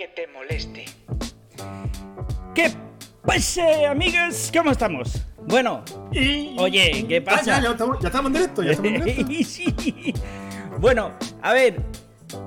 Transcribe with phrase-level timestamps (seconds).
[0.00, 0.86] Que te moleste.
[2.54, 2.70] ¿Qué
[3.22, 4.50] pasa, amigos?
[4.50, 5.26] ¿Cómo estamos?
[5.46, 5.84] Bueno,
[6.56, 7.44] oye, ¿qué Ah, pasa?
[7.58, 9.32] ya, ya estamos, ya estamos en directo, ya estamos en directo.
[9.44, 10.14] Sí.
[10.78, 11.82] Bueno, a ver,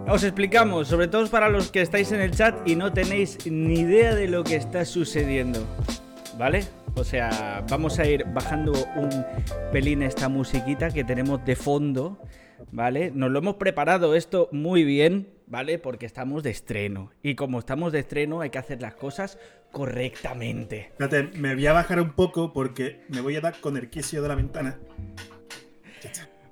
[0.07, 3.81] os explicamos, sobre todo para los que estáis en el chat y no tenéis ni
[3.81, 5.59] idea de lo que está sucediendo,
[6.39, 6.63] ¿vale?
[6.95, 9.09] O sea, vamos a ir bajando un
[9.71, 12.17] pelín esta musiquita que tenemos de fondo,
[12.71, 13.11] ¿vale?
[13.13, 15.79] Nos lo hemos preparado esto muy bien, ¿vale?
[15.79, 17.11] Porque estamos de estreno.
[17.21, 19.37] Y como estamos de estreno hay que hacer las cosas
[19.71, 20.91] correctamente.
[20.97, 24.21] Espérate, me voy a bajar un poco porque me voy a dar con el quicio
[24.21, 24.77] de la ventana.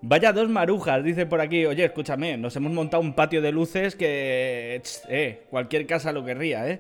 [0.04, 1.66] Vaya dos marujas, dice por aquí.
[1.66, 4.82] Oye, escúchame, nos hemos montado un patio de luces que.
[5.10, 6.80] Eh, cualquier casa lo querría, ¿eh?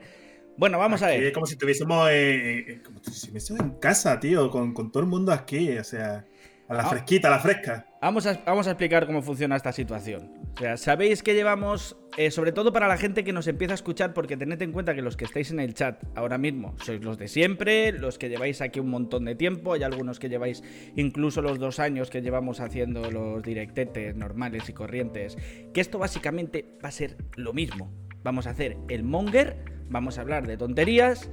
[0.57, 1.23] Bueno, vamos a ver.
[1.23, 5.03] Es como si estuviésemos eh, eh, como si estuviésemos en casa, tío, con, con todo
[5.03, 6.25] el mundo aquí, o sea,
[6.67, 6.89] a la Ah.
[6.89, 7.85] fresquita, a la fresca.
[8.01, 10.31] Vamos a, explicar cómo funciona esta situación.
[10.55, 13.75] O sea, sabéis que llevamos, eh, sobre todo para la gente que nos empieza a
[13.75, 17.03] escuchar, porque tened en cuenta que los que estáis en el chat ahora mismo sois
[17.03, 20.63] los de siempre, los que lleváis aquí un montón de tiempo, hay algunos que lleváis
[20.95, 25.37] incluso los dos años que llevamos haciendo los directetes normales y corrientes,
[25.71, 27.93] que esto básicamente va a ser lo mismo.
[28.23, 31.29] Vamos a hacer el monger, vamos a hablar de tonterías,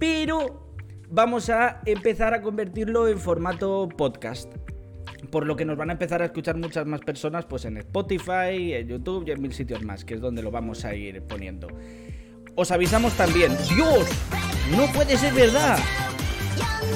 [0.00, 0.74] pero
[1.08, 4.52] vamos a empezar a convertirlo en formato podcast.
[5.30, 8.74] Por lo que nos van a empezar a escuchar muchas más personas pues en Spotify,
[8.74, 11.68] en YouTube y en mil sitios más, que es donde lo vamos a ir poniendo.
[12.54, 14.06] Os avisamos también, ¡Dios!
[14.76, 15.78] ¡No puede ser verdad!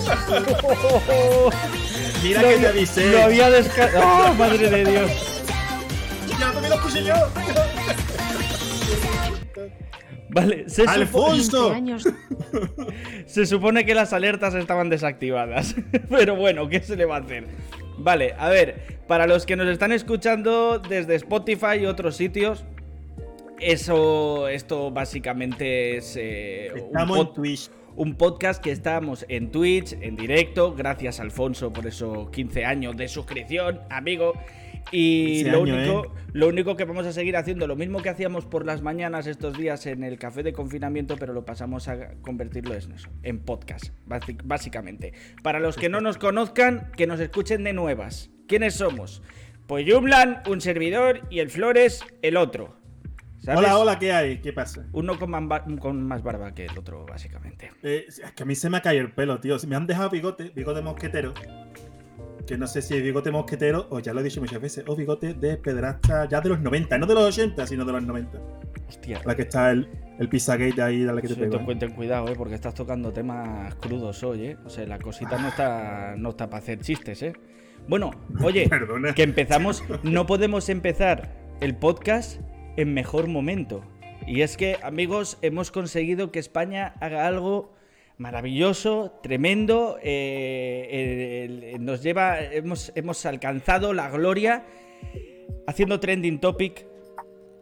[2.22, 3.10] Mira Lo que te avisé.
[3.10, 4.30] Lo había descargado.
[4.30, 5.10] ¡Oh, madre de Dios!
[6.38, 7.14] Ya también lo escuché yo.
[10.28, 11.72] Vale, se, ¡Alfonso!
[11.72, 12.04] 15 años
[13.26, 15.74] se supone que las alertas estaban desactivadas.
[16.10, 17.46] Pero bueno, ¿qué se le va a hacer?
[17.98, 22.64] Vale, a ver, para los que nos están escuchando desde Spotify y otros sitios,
[23.60, 27.70] eso, esto básicamente es eh, un Estamos en pod- Twitch.
[27.96, 30.74] un podcast que estamos en Twitch, en directo.
[30.74, 34.34] Gracias, Alfonso, por esos 15 años de suscripción, amigo.
[34.92, 36.08] Y 15 lo, único, ¿eh?
[36.32, 39.58] lo único que vamos a seguir haciendo, lo mismo que hacíamos por las mañanas estos
[39.58, 43.86] días en el café de confinamiento, pero lo pasamos a convertirlo en eso, en podcast,
[44.44, 45.12] básicamente.
[45.42, 48.30] Para los que no nos conozcan, que nos escuchen de nuevas.
[48.46, 49.22] ¿Quiénes somos?
[49.66, 52.76] Pues Jumlan, un servidor, y el Flores, el otro.
[53.38, 53.58] ¿Sabes?
[53.58, 54.38] Hola, hola, ¿qué hay?
[54.38, 54.86] ¿Qué pasa?
[54.92, 57.72] Uno con más, ba- con más barba que el otro, básicamente.
[57.82, 59.56] Eh, es que a mí se me ha caído el pelo, tío.
[59.66, 61.34] Me han dejado bigote, bigote mosquetero.
[62.46, 64.94] Que no sé si es bigote mosquetero o ya lo he dicho muchas veces, o
[64.94, 68.38] bigote de pedrastra ya de los 90, no de los 80, sino de los 90.
[68.88, 69.20] Hostia.
[69.24, 69.88] La que está el,
[70.20, 71.58] el Pizzagate ahí, dale que te Sí, pego.
[71.58, 71.76] ten, ¿eh?
[71.76, 74.56] ten cuidado, eh, porque estás tocando temas crudos hoy, eh.
[74.64, 77.32] O sea, la cosita no está, no está para hacer chistes, eh.
[77.88, 78.12] Bueno,
[78.44, 79.12] oye, Perdona.
[79.12, 82.40] que empezamos, no podemos empezar el podcast
[82.76, 83.82] en mejor momento.
[84.26, 87.74] Y es que, amigos, hemos conseguido que España haga algo
[88.18, 89.98] maravilloso, tremendo.
[90.02, 94.64] eh, nos lleva, hemos, hemos alcanzado la gloria
[95.66, 96.86] haciendo trending topic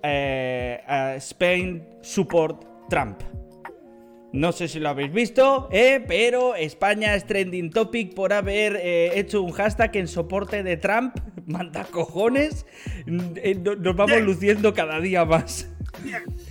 [0.02, 3.20] eh, a Spain support Trump.
[4.32, 9.40] No sé si lo habéis visto, eh, pero España es trending topic por haber hecho
[9.42, 11.14] un hashtag en soporte de Trump.
[11.46, 12.66] Manda cojones.
[13.06, 15.70] No- Nos vamos luciendo cada día más.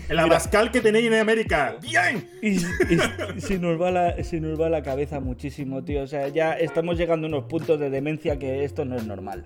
[0.10, 1.78] El abascal que tenéis en América.
[1.82, 2.28] ¡Bien!
[2.42, 6.04] Y, y se, nos va la, se nos va la cabeza muchísimo, tío.
[6.04, 9.46] O sea, ya estamos llegando a unos puntos de demencia que esto no es normal.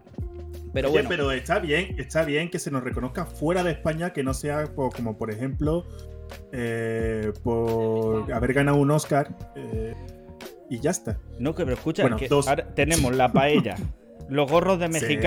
[0.73, 4.13] Pero Oye, bueno, pero está bien, está bien que se nos reconozca fuera de España,
[4.13, 5.85] que no sea por- como por ejemplo
[6.51, 9.93] eh, por haber ganado un Oscar eh,
[10.69, 11.17] y ya está.
[11.39, 13.75] no, que pero escucha, Bueno, que ahora tenemos la paella,
[14.29, 15.17] los gorros de Sí.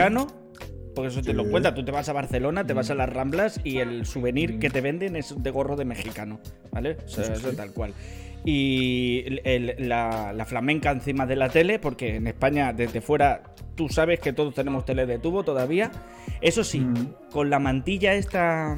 [0.95, 3.61] Porque eso te lo cuenta, tú te vas a Barcelona, te vas a las Ramblas
[3.65, 6.41] y el souvenir que te venden es de gorro de mexicano,
[6.73, 6.97] ¿vale?
[7.05, 7.57] O sea, Sí, sí, eso sí.
[7.57, 7.93] tal cual.
[8.45, 13.43] Y el- el- la, la flamenca encima de la tele, porque en España desde fuera
[13.75, 15.91] tú sabes que todos tenemos tele de tubo todavía.
[16.41, 17.13] Eso sí, Mm.
[17.33, 18.77] con la mantilla esta,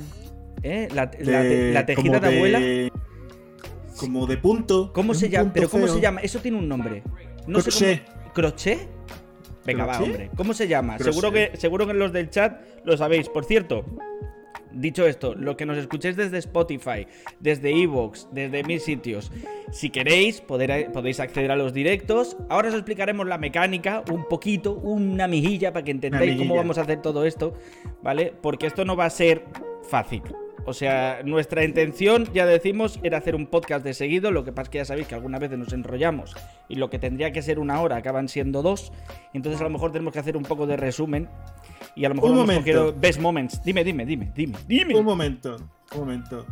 [0.62, 0.88] ¿eh?
[0.94, 2.60] la, la te- De- la tejida de abuela.
[3.96, 4.92] Como de punto.
[4.92, 5.52] ¿Cómo se llama?
[5.52, 6.20] ¿Pero cómo se llama?
[6.22, 7.02] Eso tiene un nombre.
[7.46, 8.04] No sé Crochet.
[8.04, 8.88] cómo- ¿Crochet?
[9.64, 10.30] Venga, va, hombre.
[10.36, 10.96] ¿Cómo se llama?
[11.12, 13.28] Seguro que, seguro que los del chat lo sabéis.
[13.28, 13.84] Por cierto,
[14.72, 17.06] dicho esto, lo que nos escuchéis desde Spotify,
[17.40, 19.30] desde Evox, desde mil sitios,
[19.70, 22.36] si queréis, poder- podéis acceder a los directos.
[22.48, 26.82] Ahora os explicaremos la mecánica, un poquito, una mijilla, para que entendáis cómo vamos a
[26.82, 27.54] hacer todo esto,
[28.02, 28.32] ¿vale?
[28.40, 29.44] Porque esto no va a ser
[29.88, 30.22] fácil.
[30.64, 34.30] O sea, nuestra intención, ya decimos, era hacer un podcast de seguido.
[34.30, 36.36] Lo que pasa es que ya sabéis que algunas veces nos enrollamos
[36.68, 38.92] y lo que tendría que ser una hora acaban siendo dos.
[39.34, 41.28] Entonces, a lo mejor tenemos que hacer un poco de resumen.
[41.96, 42.60] Y a lo mejor Un momento.
[42.62, 43.62] cogido best moments.
[43.64, 44.94] Dime, dime, dime, dime, dime.
[44.94, 45.56] Un momento,
[45.94, 46.46] un momento.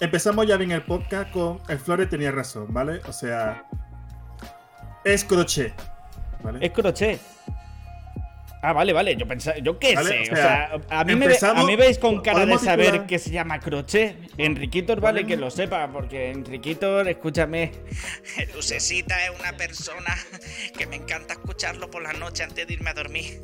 [0.00, 3.00] empezamos ya bien el podcast con el Flores tenía razón, ¿vale?
[3.08, 3.64] O sea,
[5.04, 5.74] es crochet,
[6.42, 6.58] ¿vale?
[6.64, 7.20] Es crochet.
[8.68, 9.14] Ah, vale, vale.
[9.14, 10.30] Yo pensaba, yo qué Vale, sé.
[10.30, 13.18] o O sea, a, mí me, a mí veis con cara de saber titular- que
[13.20, 14.16] se llama crochet.
[14.38, 17.70] Enriquitos vale Podemos- que lo sepa, porque Enriquitos, escúchame.
[18.56, 20.16] Lucecita es una persona
[20.76, 23.40] que me encanta escucharlo por la noche antes de irme a dormir.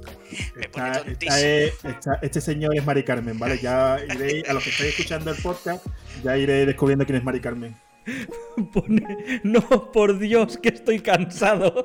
[0.56, 1.36] Me pone tontísimo.
[1.36, 3.58] es- esta- este señor es Mari Carmen, ¿vale?
[3.58, 5.86] Ya iréis, a los que estáis escuchando el podcast,
[6.24, 7.76] ya iré descubriendo quién es Mari Carmen.
[8.72, 11.84] Pone, no, por Dios, que estoy cansado.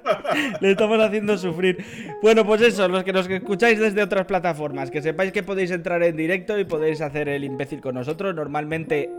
[0.60, 1.84] Le estamos haciendo sufrir.
[2.22, 6.02] Bueno, pues eso, los que nos escucháis desde otras plataformas, que sepáis que podéis entrar
[6.02, 8.34] en directo y podéis hacer el imbécil con nosotros.
[8.34, 9.10] Normalmente,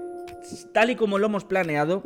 [0.74, 2.04] tal y como lo hemos planeado,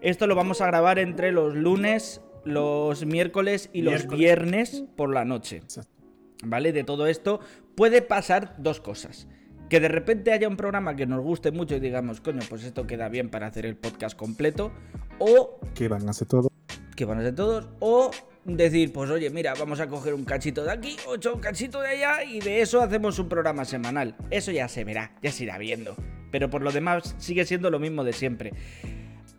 [0.00, 5.24] esto lo vamos a grabar entre los lunes, los miércoles y los viernes por la
[5.24, 5.62] noche.
[6.44, 6.72] ¿Vale?
[6.72, 7.40] De todo esto
[7.76, 9.28] puede pasar dos cosas.
[9.72, 12.86] Que de repente haya un programa que nos guste mucho y digamos, coño, pues esto
[12.86, 14.70] queda bien para hacer el podcast completo.
[15.18, 16.50] O Que van a hacer todo.
[16.94, 17.70] que van a ser todos.
[17.80, 18.10] O
[18.44, 21.88] decir, pues oye, mira, vamos a coger un cachito de aquí, ocho un cachito de
[21.88, 24.14] allá y de eso hacemos un programa semanal.
[24.28, 25.96] Eso ya se verá, ya se irá viendo.
[26.30, 28.52] Pero por lo demás sigue siendo lo mismo de siempre.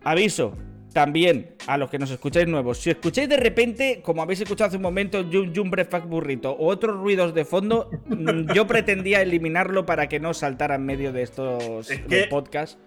[0.02, 0.56] Aviso.
[0.94, 4.76] También a los que nos escucháis nuevos, si escucháis de repente, como habéis escuchado hace
[4.76, 9.84] un momento, Jun Jun Breakfast Burrito o otros ruidos de fondo, mm, yo pretendía eliminarlo
[9.84, 12.78] para que no saltara en medio de estos Es de que- podcasts.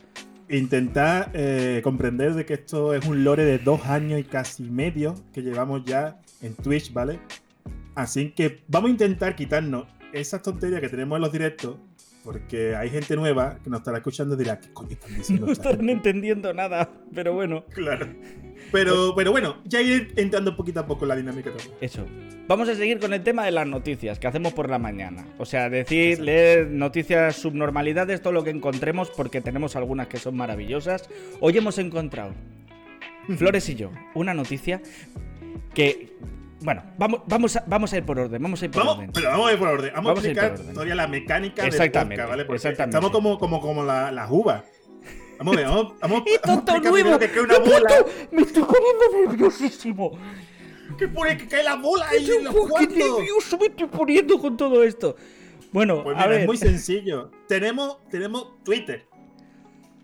[0.49, 5.13] Intentar eh, comprender de que esto es un lore de dos años y casi medio
[5.33, 7.19] que llevamos ya en Twitch, ¿vale?
[7.95, 11.75] Así que vamos a intentar quitarnos esas tonterías que tenemos en los directos,
[12.27, 15.47] porque hay gente nueva que nos estará escuchando y dirá, ¿qué coño están diciendo?
[15.47, 15.91] No gente?".
[15.93, 17.63] entendiendo nada, pero bueno.
[17.69, 18.05] Claro.
[18.69, 21.77] Pero, pero bueno, ya iré entrando poquito a poco en la dinámica también.
[21.79, 22.05] Eso.
[22.49, 25.25] Vamos a seguir con el tema de las noticias que hacemos por la mañana.
[25.37, 30.35] O sea, decir, leer noticias, subnormalidades, todo lo que encontremos, porque tenemos algunas que son
[30.35, 31.09] maravillosas.
[31.39, 32.33] Hoy hemos encontrado,
[33.37, 34.81] Flores y yo, una noticia
[35.73, 36.13] que.
[36.61, 39.11] Bueno, vamos, vamos, a, vamos a ir por orden, vamos a ir por Vamos, orden.
[39.13, 39.91] pero vamos a ir por orden.
[39.93, 42.45] Vamos, Vamos a a explicar todavía la mecánica del Exactamente, podcast, ¿vale?
[42.45, 42.97] Porque exactamente.
[42.97, 44.63] estamos como, como, como la- las uvas.
[45.37, 47.19] Vamos a ver, vamos, vamos, ¡Y vamos a nuevo!
[47.19, 47.79] que cae una ¡Qué bola.
[47.97, 48.11] tonto!
[48.31, 50.11] ¡Me estoy poniendo nerviosísimo!
[50.97, 52.97] ¿Qué pone que cae la bola ahí ¡Qué en los cuartos?
[52.97, 55.15] nervioso me estoy poniendo con todo esto!
[55.71, 56.39] Bueno, Pues a mira, ver.
[56.41, 57.29] es muy sencillo.
[57.47, 59.05] Tenemos, tenemos Twitter,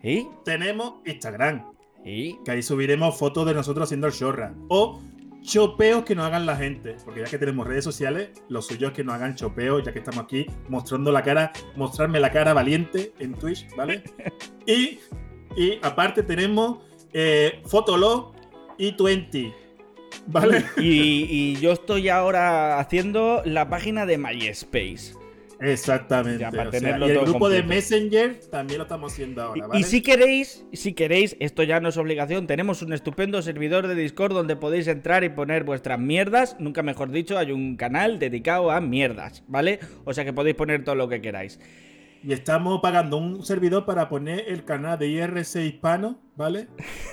[0.03, 0.27] ¿Y?
[0.45, 1.65] tenemos Instagram,
[2.05, 2.37] ¿Y?
[2.43, 4.53] que ahí subiremos fotos de nosotros haciendo el shorra.
[4.67, 5.01] O
[5.43, 6.95] chopeos que nos hagan la gente.
[7.05, 9.99] Porque ya que tenemos redes sociales, lo suyo es que nos hagan chopeos, ya que
[9.99, 14.03] estamos aquí mostrando la cara, mostrarme la cara valiente en Twitch, ¿vale?
[14.65, 14.99] y,
[15.55, 16.79] y aparte tenemos
[17.13, 18.33] eh, Fotolog
[18.77, 19.53] y 20,
[20.27, 20.65] ¿vale?
[20.77, 25.22] Y, y yo estoy ahora haciendo la página de MySpace.
[25.63, 26.41] Exactamente.
[26.41, 27.63] Ya, para o sea, y el grupo de.
[27.63, 29.83] Messenger también lo estamos haciendo Y, ahora, y ¿vale?
[29.83, 34.33] si queréis, si queréis, esto ya no es obligación, tenemos un estupendo servidor de Discord
[34.33, 36.57] donde podéis entrar y poner vuestras mierdas.
[36.59, 39.79] Nunca mejor dicho, hay un canal dedicado a mierdas, ¿vale?
[40.03, 41.59] O sea que podéis poner todo lo que queráis.
[42.25, 46.67] Y estamos pagando un servidor para poner el canal de IRC hispano, ¿vale?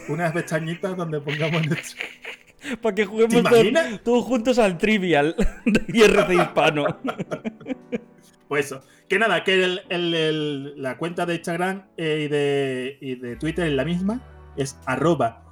[0.08, 2.04] Unas pestañitas donde pongamos nuestro...
[2.82, 6.84] Para que juguemos ¿Te todos, todos juntos al Trivial de IRC Hispano.
[8.50, 8.82] Pues eso.
[9.08, 13.36] Que nada, que el- el- el- la cuenta de Instagram eh, y, de, y de
[13.36, 14.20] Twitter es la misma.
[14.56, 15.42] Es arroba.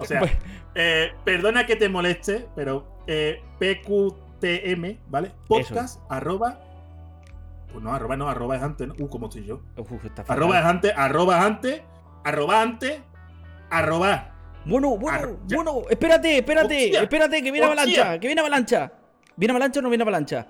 [0.00, 0.20] O sea,
[0.74, 5.30] eh, perdona que te moleste, pero eh, PQTM, ¿vale?
[5.46, 6.58] Podcast arroba...
[7.72, 8.94] Pues no, arroba no, arroba es antes, ¿no?
[8.98, 9.60] Uh, ¿cómo estoy yo?
[9.76, 10.24] uf, está.
[10.26, 11.82] Arroba es antes, arroba es antes,
[12.24, 13.00] arroba antes,
[13.70, 14.34] arroba.
[14.64, 17.02] Bueno, bueno, Ar- bueno, espérate, espérate, Hostia.
[17.02, 17.82] espérate, que viene Hostia.
[17.84, 18.92] avalancha, que viene avalancha.
[19.36, 20.46] ¿Viene avalancha o no viene avalancha?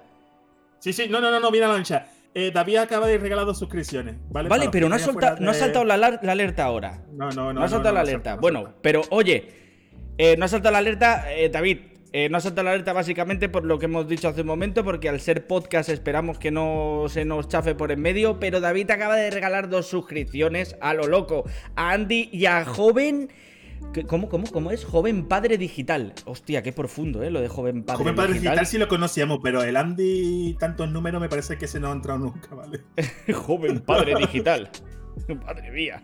[0.80, 2.06] Sí, sí, no, no, no, no, mira la lancha.
[2.34, 4.48] Eh, David acaba de regalar dos suscripciones, ¿vale?
[4.48, 7.02] Vale, pero no ha, solta- no saltado la, alerta ahora.
[7.12, 7.54] No, no, no.
[7.54, 8.36] No, ha saltado la no alerta.
[8.36, 9.48] bueno, pero oye,
[10.18, 11.78] eh, no ha saltado la alerta, eh, David.
[12.12, 14.84] eh, no ha saltado la alerta básicamente por lo que hemos dicho hace un momento,
[14.84, 18.38] porque al ser podcast esperamos que no se nos chafe por en medio.
[18.38, 21.44] Pero David acaba de regalar dos suscripciones a lo loco.
[21.76, 23.30] A Andy y a Joven.
[23.92, 24.84] ¿Qué- ¿Cómo, cómo, cómo es?
[24.84, 26.12] Joven Padre Digital.
[26.26, 27.30] Hostia, qué profundo, ¿eh?
[27.30, 28.52] Lo de Joven Padre Joven Padre Digital.
[28.52, 31.92] Digital sí lo conocíamos, pero el Andy, tantos números, me parece que se no ha
[31.92, 32.80] entrado nunca, ¿vale?
[33.34, 34.70] Joven Padre Digital.
[35.44, 36.02] Madre mía.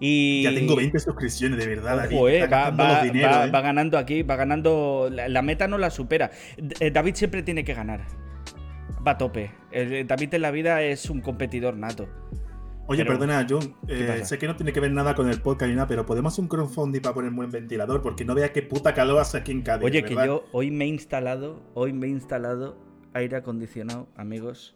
[0.00, 0.42] Y...
[0.42, 2.16] Ya tengo 20 suscripciones, de verdad, David.
[2.16, 3.50] Ojo, eh, va, va- eh.
[3.50, 5.08] va ganando aquí, va ganando.
[5.12, 6.30] La, la meta no la supera.
[6.56, 8.06] D- eh, David siempre tiene que ganar.
[9.06, 9.50] Va a tope.
[9.70, 12.08] El- David en la vida es un competidor nato.
[12.92, 13.74] Oye, pero- perdona, John.
[13.88, 16.32] eh, sé que no tiene que ver nada con el podcast ni nada, pero podemos
[16.32, 19.38] hacer un crowdfunding para poner un buen ventilador, porque no vea qué puta calor hace
[19.38, 19.84] aquí en Cádiz.
[19.84, 22.76] Oye, que yo hoy me he instalado, hoy me he instalado
[23.14, 24.72] aire acondicionado, amigos.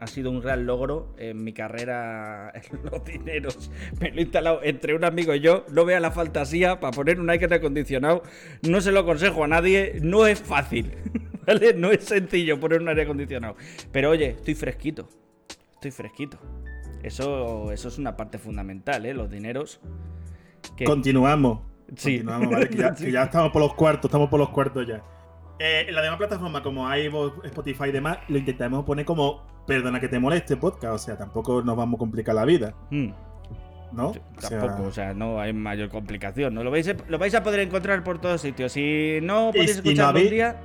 [0.00, 3.70] Ha sido un gran logro en mi carrera en los dineros.
[4.00, 5.64] Me lo he instalado entre un amigo y yo.
[5.72, 8.22] No vea la fantasía para poner un aire acondicionado.
[8.62, 9.98] No se lo aconsejo a nadie.
[10.00, 10.92] No es fácil.
[11.48, 11.74] ¿Vale?
[11.74, 13.56] No es sencillo poner un aire acondicionado.
[13.90, 15.08] Pero oye, estoy fresquito.
[15.72, 16.38] Estoy fresquito.
[17.08, 19.14] Eso, eso es una parte fundamental, ¿eh?
[19.14, 19.80] Los dineros.
[20.76, 20.84] Que...
[20.84, 21.60] Continuamos.
[21.96, 22.18] Sí.
[22.18, 22.68] Continuamos, ¿vale?
[22.68, 25.02] Que ya, que ya estamos por los cuartos, estamos por los cuartos ya.
[25.58, 29.98] Eh, en la demás plataforma, como iVoox, Spotify y demás, lo intentamos poner como perdona
[30.00, 30.94] que te moleste podcast.
[30.94, 32.74] O sea, tampoco nos vamos a complicar la vida.
[32.90, 33.08] Mm.
[33.92, 34.12] ¿No?
[34.38, 36.52] Tampoco, o sea, no hay mayor complicación.
[36.52, 36.62] ¿no?
[36.62, 38.70] Lo, vais a, lo vais a poder encontrar por todos sitios.
[38.72, 40.60] Si no podéis si no habéis- día.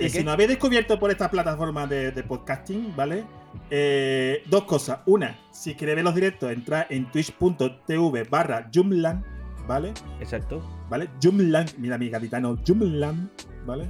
[0.00, 3.24] Y ¿De si no habéis descubierto por estas plataformas de, de podcasting, ¿vale?
[3.70, 5.00] Eh, dos cosas.
[5.06, 9.24] Una, si queréis ver los directos, entrad en twitch.tv barra Jumlan,
[9.66, 9.92] ¿vale?
[10.20, 10.62] Exacto.
[10.88, 11.08] ¿Vale?
[11.22, 13.30] Jumlan, mira mi gaditano, Jumlan,
[13.66, 13.86] ¿vale?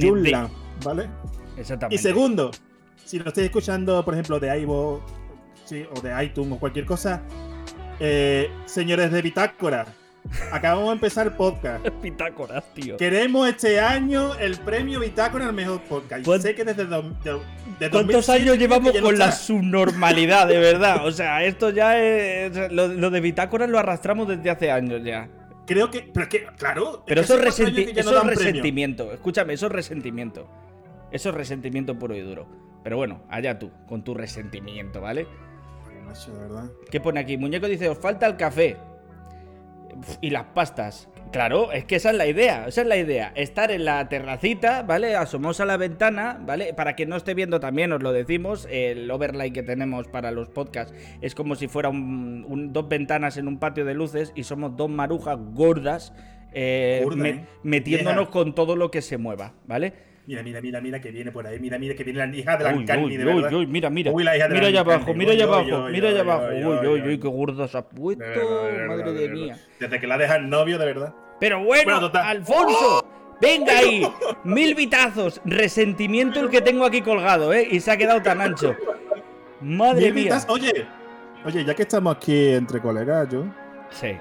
[0.00, 0.48] Jumlan,
[0.84, 1.08] ¿vale?
[1.56, 1.94] Exactamente.
[1.94, 2.50] Y segundo,
[3.04, 5.02] si lo estáis escuchando, por ejemplo, de iVoox
[5.64, 7.22] sí, o de iTunes o cualquier cosa,
[8.00, 9.86] eh, señores de Bitácora,
[10.52, 11.86] acabamos de empezar el podcast.
[12.02, 12.96] Pitágoras, tío.
[12.96, 16.22] Queremos este año el premio Bitácora al mejor podcast.
[16.22, 17.40] Y ¿Cuán- sé que desde do- de-
[17.78, 21.06] de ¿Cuántos 2007 años llevamos con la subnormalidad, de verdad?
[21.06, 22.72] O sea, esto ya es.
[22.72, 25.28] Lo, lo de bitácoras lo arrastramos desde hace años ya.
[25.66, 26.02] Creo que.
[26.12, 27.02] Pero es que, claro.
[27.06, 28.34] Pero es eso que resenti- eso no es premio.
[28.38, 29.12] resentimiento.
[29.12, 30.48] Escúchame, eso es resentimiento.
[31.10, 32.46] Eso es resentimiento puro y duro.
[32.82, 35.26] Pero bueno, allá tú, con tu resentimiento, ¿vale?
[36.26, 36.70] De verdad.
[36.90, 37.36] ¿Qué pone aquí?
[37.36, 38.76] Muñeco dice, os falta el café.
[40.20, 41.08] Y las pastas.
[41.32, 43.32] Claro, es que esa es la idea, esa es la idea.
[43.34, 45.16] Estar en la terracita, ¿vale?
[45.16, 46.74] Asomaos a la ventana, ¿vale?
[46.74, 50.48] Para que no esté viendo también, os lo decimos, el overlay que tenemos para los
[50.48, 54.44] podcasts es como si fuera un- un- dos ventanas en un patio de luces y
[54.44, 56.12] somos dos marujas gordas
[56.56, 57.44] eh, Gorda, me- ¿eh?
[57.64, 59.92] metiéndonos con todo lo que se mueva, ¿vale?
[60.26, 61.58] Mira, mira, mira, mira que viene por ahí.
[61.60, 63.58] Mira, mira que viene la hija de la Uy, Encarni, uy, de uy, verdad.
[63.58, 64.10] uy, mira, mira.
[64.10, 66.46] Uy, la hija de Mira allá abajo, mira allá abajo, mira allá abajo.
[66.54, 68.24] uy, Uy, uy, qué gordo se ha puesto.
[68.24, 69.58] De Madre de mía.
[69.78, 71.14] Desde que la deja el novio, de verdad.
[71.40, 72.10] Pero bueno.
[72.14, 73.04] Alfonso,
[73.40, 74.06] venga ahí,
[74.44, 77.68] mil vitazos, resentimiento el que tengo aquí colgado, ¿eh?
[77.70, 78.74] Y se ha quedado tan ancho.
[79.60, 80.38] Madre mía.
[80.48, 80.86] Oye,
[81.44, 83.44] oye, ya que estamos aquí entre colegas, yo.
[83.90, 84.06] Sí.
[84.06, 84.20] Eh,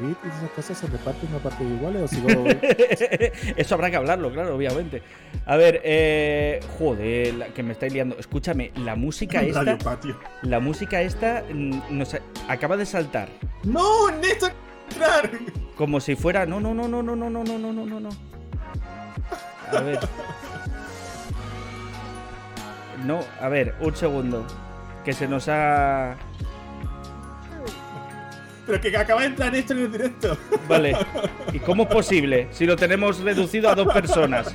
[0.00, 2.28] ¿Los bits y esas cosas se reparten a partes iguales o sigo.?
[3.56, 5.02] Eso habrá que hablarlo, claro, obviamente.
[5.46, 8.16] A ver, eh, joder, la- que me estáis liando.
[8.18, 10.18] Escúchame, la música esta, Radio Patio.
[10.42, 12.16] la música esta mm, nos
[12.48, 13.28] acaba de saltar.
[13.64, 14.52] ¡No, Néstor!
[14.90, 15.30] entrar!
[15.76, 16.46] Como si fuera.
[16.46, 18.08] No, no, no, no, no, no, no, no, no, no, no, no.
[19.70, 19.98] A ver.
[23.04, 24.46] No, a ver, un segundo.
[25.04, 26.16] Que se nos ha.
[28.68, 30.36] Pero que acaba de entrar Néstor en el directo.
[30.68, 30.94] Vale.
[31.52, 32.46] ¿Y cómo es posible?
[32.52, 34.54] Si lo tenemos reducido a dos personas.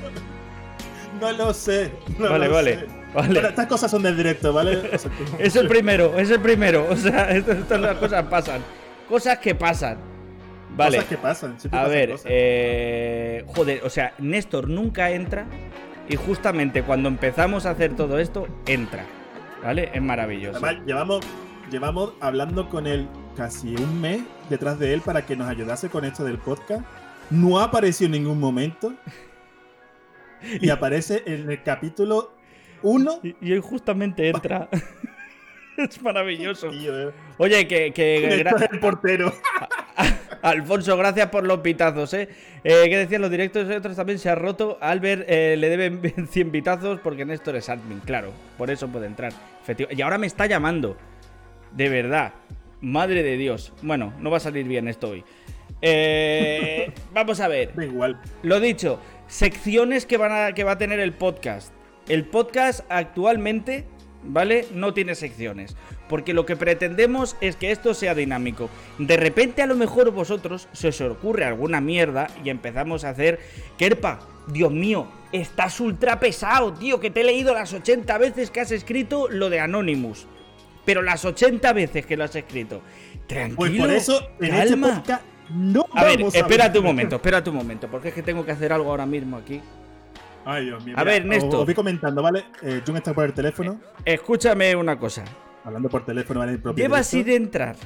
[1.20, 1.90] No lo sé.
[2.18, 2.86] no Vale, lo vale, sé.
[3.14, 3.28] vale.
[3.34, 4.90] Bueno, estas cosas son del directo, ¿vale?
[5.38, 6.86] Es el primero, es el primero.
[6.90, 8.62] O sea, esto- estas las cosas pasan.
[9.08, 9.98] Cosas que pasan.
[10.76, 10.96] Vale.
[10.98, 11.52] Cosas que pasan.
[11.52, 12.26] A pasan ver, cosas.
[12.30, 15.46] eh, joder, o sea, Néstor nunca entra
[16.08, 19.04] y justamente cuando empezamos a hacer todo esto, entra.
[19.62, 19.90] ¿Vale?
[19.94, 20.58] Es maravilloso.
[20.64, 21.20] Además, llevamos,
[21.70, 26.04] llevamos hablando con él casi un mes detrás de él para que nos ayudase con
[26.04, 26.82] esto del podcast.
[27.30, 28.94] No ha aparecido en ningún momento.
[30.60, 32.34] Y aparece en el capítulo
[32.82, 33.20] 1.
[33.22, 34.68] Y, y hoy justamente entra.
[35.78, 36.70] es maravilloso.
[36.70, 37.12] Tío, eh.
[37.38, 39.32] Oye, que, que gra- Néstor es el portero.
[40.42, 42.28] Alfonso, gracias por los pitazos, ¿eh?
[42.62, 43.66] eh ¿Qué decían los directos?
[43.70, 44.76] Otros también se ha roto.
[44.82, 48.30] Albert eh, le deben 100 pitazos porque Néstor es admin, claro.
[48.58, 49.32] Por eso puede entrar.
[49.62, 50.98] Efectiva- Y ahora me está llamando.
[51.72, 52.34] De verdad.
[52.84, 53.72] Madre de Dios.
[53.80, 55.24] Bueno, no va a salir bien esto hoy.
[55.80, 57.74] Eh, vamos a ver.
[57.74, 58.20] Da igual.
[58.42, 61.72] Lo dicho, secciones que, van a, que va a tener el podcast.
[62.08, 63.86] El podcast actualmente,
[64.22, 64.66] ¿vale?
[64.74, 65.76] No tiene secciones.
[66.10, 68.68] Porque lo que pretendemos es que esto sea dinámico.
[68.98, 73.40] De repente a lo mejor vosotros se os ocurre alguna mierda y empezamos a hacer...
[73.78, 78.60] Kerpa, Dios mío, estás ultra pesado, tío, que te he leído las 80 veces que
[78.60, 80.26] has escrito lo de Anonymous.
[80.84, 82.82] Pero las 80 veces que lo has escrito.
[83.26, 86.94] Tranquilo, Pues por eso en este podcast no A ver, vamos espérate un hablar.
[86.94, 89.60] momento, espérate un momento, porque es que tengo que hacer algo ahora mismo aquí.
[90.44, 90.94] Ay, Dios mío.
[90.98, 91.60] A ver, Néstor.
[91.60, 92.44] Os, voy comentando, ¿vale?
[92.62, 93.80] Eh, Jun está por el teléfono.
[94.04, 95.24] Escúchame una cosa.
[95.64, 96.52] Hablando por teléfono, ¿vale?
[96.52, 97.04] El propio directo.
[97.04, 97.76] sin entrar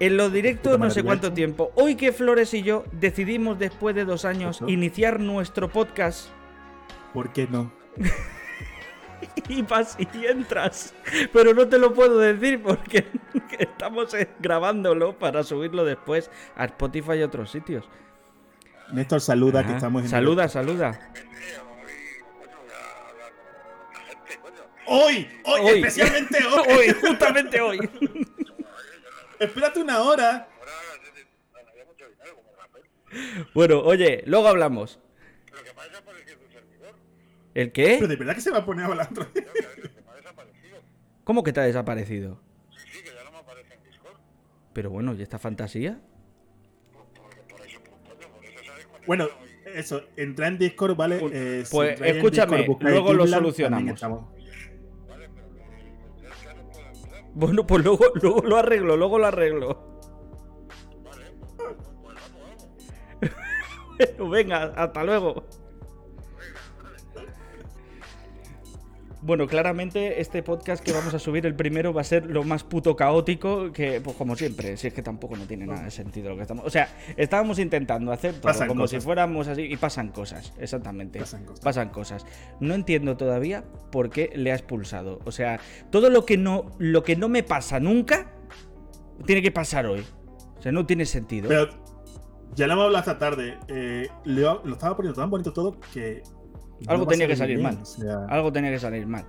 [0.00, 1.34] en los directos no sé cuánto macho.
[1.34, 1.70] tiempo.
[1.76, 4.68] Hoy que Flores y yo decidimos después de dos años Eso.
[4.68, 6.28] iniciar nuestro podcast
[7.14, 7.72] ¿Por qué no?
[9.48, 10.94] y vas y entras.
[11.32, 13.06] Pero no te lo puedo decir porque
[13.58, 17.84] estamos eh, grabándolo para subirlo después a Spotify y otros sitios.
[18.92, 21.10] Néstor, saluda, que estamos en Saluda, saluda.
[24.88, 25.78] Hoy, hoy, Hoy.
[25.78, 26.76] especialmente hoy.
[26.78, 27.90] Hoy, justamente hoy.
[29.40, 30.48] Espérate una hora.
[33.54, 35.00] Bueno, oye, luego hablamos.
[37.56, 37.96] ¿El qué?
[37.96, 39.46] Pero de verdad que se va a poner a hablar otra vez.
[41.24, 42.38] ¿Cómo que te ha desaparecido?
[44.74, 45.98] Pero bueno, ¿y esta fantasía?
[49.06, 49.28] Bueno,
[49.74, 51.18] eso, entra en Discord, ¿vale?
[51.32, 54.04] Eh, si Pues, en escúchame, buscáis luego lo solucionamos.
[57.32, 59.96] Bueno, pues luego, luego lo arreglo, luego lo arreglo.
[63.98, 65.46] Bueno, venga, hasta luego.
[69.26, 72.62] Bueno, claramente este podcast que vamos a subir, el primero, va a ser lo más
[72.62, 76.28] puto caótico que, pues como siempre, si es que tampoco no tiene nada de sentido
[76.28, 76.64] lo que estamos...
[76.64, 79.02] O sea, estábamos intentando hacer todo Pasan como cosas.
[79.02, 81.18] si fuéramos así y pasan cosas, exactamente.
[81.18, 81.64] Pasan cosas.
[81.64, 82.26] Pasan cosas.
[82.60, 85.18] No entiendo todavía por qué le ha expulsado.
[85.24, 85.58] O sea,
[85.90, 88.30] todo lo que no, lo que no me pasa nunca,
[89.24, 90.04] tiene que pasar hoy.
[90.56, 91.48] O sea, no tiene sentido.
[91.48, 91.68] Pero
[92.54, 93.58] ya lo hemos hablado esta tarde.
[93.66, 96.22] eh, lo, lo estaba poniendo tan bonito todo que.
[96.86, 97.78] Algo no tenía que salir bien, mal.
[97.82, 99.24] o sea, Algo tenía que salir mal.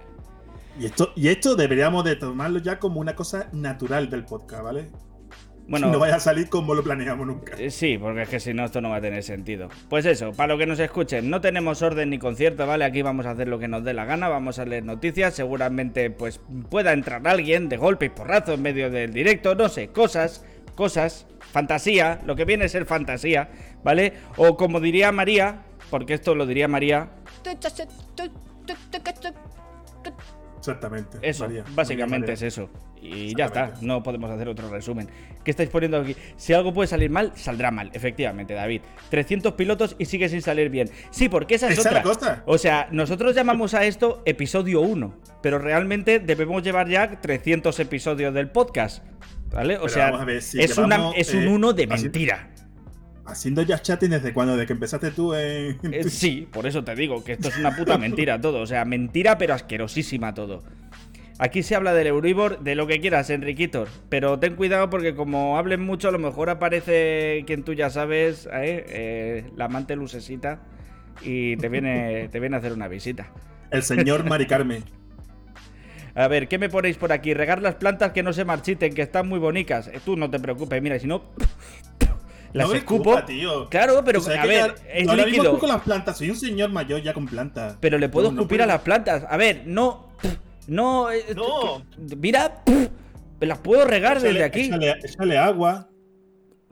[0.80, 4.89] y, esto, y esto deberíamos de tomarlo ya como una cosa natural del podcast, ¿vale?
[5.70, 7.54] Bueno, No vaya a salir como lo planeamos nunca.
[7.58, 9.68] Eh, Sí, porque es que si no, esto no va a tener sentido.
[9.89, 12.86] Pues eso, para lo que nos escuchen, no tenemos orden ni concierto, ¿vale?
[12.86, 16.10] Aquí vamos a hacer lo que nos dé la gana, vamos a leer noticias, seguramente
[16.10, 16.39] pues
[16.70, 21.27] pueda entrar alguien de golpe y porrazo en medio del directo, no sé, cosas, cosas,
[21.51, 23.50] fantasía, lo que viene a ser fantasía,
[23.84, 24.13] ¿vale?
[24.38, 27.10] O como diría María, porque esto lo diría María,
[30.58, 31.20] Exactamente.
[31.22, 32.70] Eso, María, básicamente María, es eso.
[33.00, 35.08] Y ya está, no podemos hacer otro resumen.
[35.43, 36.15] ¿Qué estáis poniendo aquí?
[36.36, 38.82] Si algo puede salir mal, saldrá mal, efectivamente, David.
[39.10, 40.89] 300 pilotos y sigue sin salir bien.
[41.12, 42.13] Sí, porque esa es Esa es la otra.
[42.13, 42.43] cosa.
[42.48, 48.34] O sea, nosotros llamamos a esto episodio 1, pero realmente debemos llevar ya 300 episodios
[48.34, 49.04] del podcast.
[49.54, 49.78] ¿Vale?
[49.78, 52.50] O Pero sea, ver, si es, una, llevamos, es un eh, 1 de así- mentira.
[53.28, 55.78] Haciendo ya chatting desde cuando, desde que empezaste tú en.
[55.92, 58.62] Eh, sí, por eso te digo que esto es una puta mentira todo.
[58.62, 60.63] O sea, mentira pero asquerosísima todo.
[61.40, 63.90] Aquí se habla del Euribor, de lo que quieras, Enriquitor.
[64.10, 68.48] Pero ten cuidado porque como hablen mucho, a lo mejor aparece quien tú ya sabes,
[68.48, 68.86] ¿eh?
[68.90, 70.62] Eh, la amante lucesita,
[71.22, 73.32] y te viene, te viene a hacer una visita.
[73.70, 74.84] El señor Mari Carmen.
[76.16, 77.36] A ver, ¿qué me ponéis por aquí?
[77.36, 79.88] Regar las plantas que no se marchiten, que están muy bonitas.
[79.90, 81.22] Eh, Tú no te preocupes, mira, si no...
[82.58, 83.12] Las no escupo.
[83.12, 83.70] escupa, tío.
[83.70, 85.43] Claro, pero O sea, a ver, ya- es ahora mismo líquido.
[85.54, 86.17] escupo las plantas.
[86.17, 87.78] Soy un señor mayor ya con plantas.
[87.80, 89.26] Pero le puedo No, no escupir a las plantas.
[89.30, 90.08] A ver, no.
[90.67, 91.12] No.
[91.12, 91.84] eh, No.
[92.17, 92.63] Mira.
[93.39, 94.62] Las puedo regar Échale- desde aquí.
[94.62, 95.88] Échale, échale agua.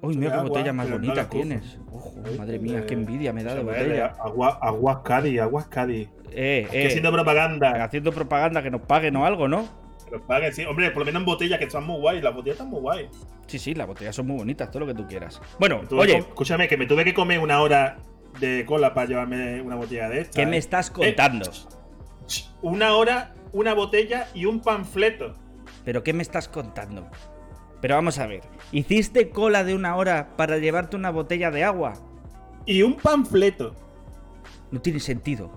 [0.01, 1.77] Uy, mira qué agua, botella más no bonita tienes.
[1.91, 4.13] Ojo, madre mía, qué envidia me da de botella.
[4.19, 6.09] Agua, aguas Cádiz, aguas Cádiz.
[6.31, 6.87] Eh, eh.
[6.87, 7.83] haciendo propaganda.
[7.83, 9.84] Haciendo propaganda que nos paguen o algo, ¿no?
[10.11, 10.63] Los paguen, sí.
[10.65, 12.21] Hombre, por lo menos en botellas que están muy guay.
[12.21, 13.09] Las botellas están muy guay.
[13.47, 15.41] Sí, sí, las botellas son muy bonitas, todo lo que tú quieras.
[15.59, 17.97] Bueno, oye, que escúchame, que me tuve que comer una hora
[18.39, 20.35] de cola para llevarme una botella de esta.
[20.35, 20.47] ¿qué ¿eh?
[20.47, 21.49] me estás contando?
[22.61, 25.35] Una hora, una botella y un panfleto.
[25.83, 27.07] ¿Pero qué me estás contando?
[27.81, 28.41] Pero vamos a ver,
[28.71, 31.93] ¿hiciste cola de una hora para llevarte una botella de agua?
[32.65, 33.75] Y un panfleto.
[34.71, 35.51] No tiene sentido.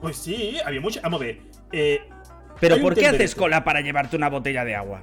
[0.00, 1.00] Pues sí, había mucho.
[1.02, 1.40] Vamos a ver.
[1.72, 2.00] Eh,
[2.60, 5.02] ¿Pero por qué haces cola para llevarte una botella de agua?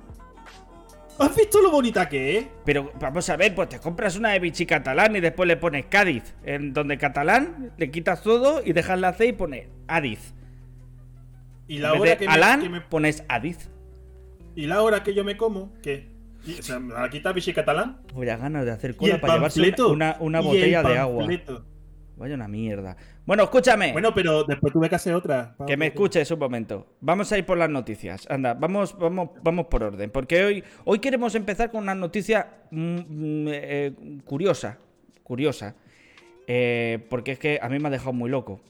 [1.17, 2.47] ¿Has visto lo bonita que es?
[2.65, 5.85] Pero vamos a ver, pues te compras una de Vichy catalán y después le pones
[5.85, 6.35] Cádiz.
[6.43, 10.33] En donde catalán le quitas todo y dejas la C y pones Adiz.
[11.67, 13.69] Y En la vez hora de que me, Alán, que me- pones Adiz.
[14.55, 16.13] y la hora que yo me como, ¿qué?
[16.59, 18.01] O sea, ¿me la quita Vichy Catalán?
[18.13, 21.27] Voy a ganas de hacer cola para llevarse una, una el botella de agua.
[22.17, 22.97] Vaya una mierda.
[23.25, 23.91] Bueno, escúchame.
[23.91, 25.55] Bueno, pero después tuve que hacer otra.
[25.65, 26.85] Que me escuches un momento.
[27.01, 28.27] Vamos a ir por las noticias.
[28.29, 30.11] Anda, vamos, vamos, vamos por orden.
[30.11, 33.93] Porque hoy, hoy queremos empezar con una noticia mm, mm, eh,
[34.25, 34.77] curiosa.
[35.23, 35.75] Curiosa.
[36.47, 38.61] Eh, porque es que a mí me ha dejado muy loco.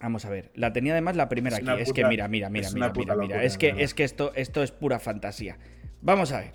[0.00, 0.50] Vamos a ver.
[0.54, 1.82] La tenía además la primera Es aquí.
[1.82, 3.14] Es que mira, mira, mira, mira, mira, mira.
[3.14, 5.56] locura, Es que, es que esto, esto es pura fantasía.
[6.02, 6.52] Vamos a ver.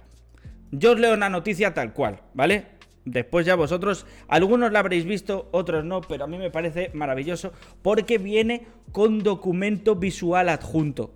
[0.72, 2.68] Yo os leo una noticia tal cual, ¿vale?
[3.12, 7.52] Después ya vosotros, algunos la habréis visto, otros no, pero a mí me parece maravilloso
[7.82, 11.14] porque viene con documento visual adjunto.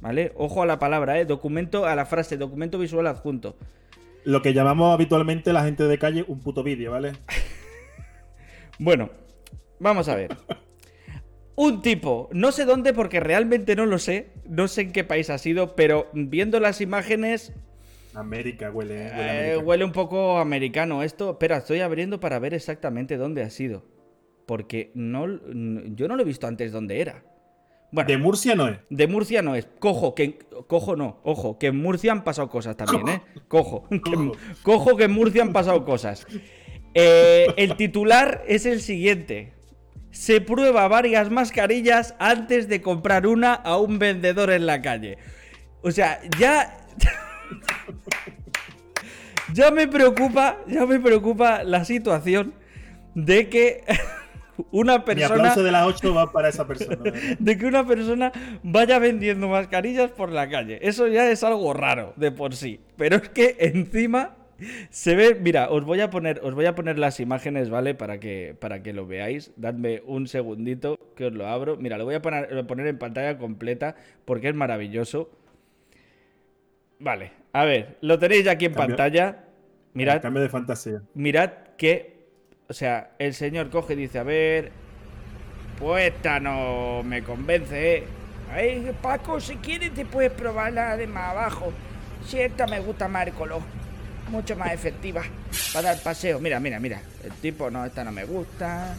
[0.00, 0.32] ¿Vale?
[0.36, 1.24] Ojo a la palabra, ¿eh?
[1.24, 3.56] Documento, a la frase, documento visual adjunto.
[4.24, 7.12] Lo que llamamos habitualmente la gente de calle un puto vídeo, ¿vale?
[8.82, 9.10] Bueno,
[9.78, 10.34] vamos a ver.
[11.54, 15.28] Un tipo, no sé dónde porque realmente no lo sé, no sé en qué país
[15.28, 17.52] ha sido, pero viendo las imágenes
[18.14, 19.12] América huele, huele Eh,
[19.52, 19.58] América.
[19.64, 21.30] huele un poco americano esto.
[21.32, 23.84] Espera, estoy abriendo para ver exactamente dónde ha sido.
[24.46, 25.26] Porque no,
[25.94, 27.22] yo no lo he visto antes dónde era.
[27.92, 28.78] Bueno, De Murcia no es.
[28.88, 29.66] de Murcia no es.
[29.78, 30.38] Cojo, que.
[30.66, 33.22] Cojo no, ojo, que en Murcia han pasado cosas también, ¿eh?
[33.48, 33.88] Cojo.
[33.90, 34.32] que- Cojo.
[34.62, 36.26] cojo que en Murcia han pasado cosas.
[36.94, 39.52] Eh, el titular es el siguiente.
[40.10, 45.18] Se prueba varias mascarillas antes de comprar una a un vendedor en la calle.
[45.82, 46.76] O sea, ya.
[49.52, 52.54] Ya me preocupa, ya me preocupa la situación
[53.14, 53.84] de que
[54.70, 56.96] una Mi persona aplauso de las 8 va para esa persona.
[56.96, 57.36] de verdad.
[57.38, 58.32] de que una persona
[58.62, 60.78] vaya vendiendo mascarillas por la calle.
[60.82, 62.80] Eso ya es algo raro de por sí.
[62.96, 64.36] Pero es que encima
[64.90, 65.34] se ve.
[65.34, 67.94] Mira, os voy a poner, os voy a poner las imágenes, ¿vale?
[67.94, 69.52] Para que, para que lo veáis.
[69.56, 71.76] Dadme un segundito que os lo abro.
[71.76, 75.30] Mira, lo voy a poner, lo voy a poner en pantalla completa porque es maravilloso.
[76.98, 79.44] Vale, a ver, lo tenéis aquí en Cambio- pantalla.
[79.92, 81.02] Mirad, Cambio de fantasía.
[81.14, 82.26] mirad que,
[82.68, 84.70] o sea, el señor coge y dice, a ver,
[85.78, 88.04] pues esta no me convence, ¿eh?
[88.52, 91.72] Ay, Paco, si quieres te puedes probar la de más abajo.
[92.26, 93.62] Si esta me gusta más el color,
[94.30, 95.22] mucho más efectiva
[95.72, 96.38] para dar paseo.
[96.38, 98.94] Mira, mira, mira, el tipo, no, esta no me gusta.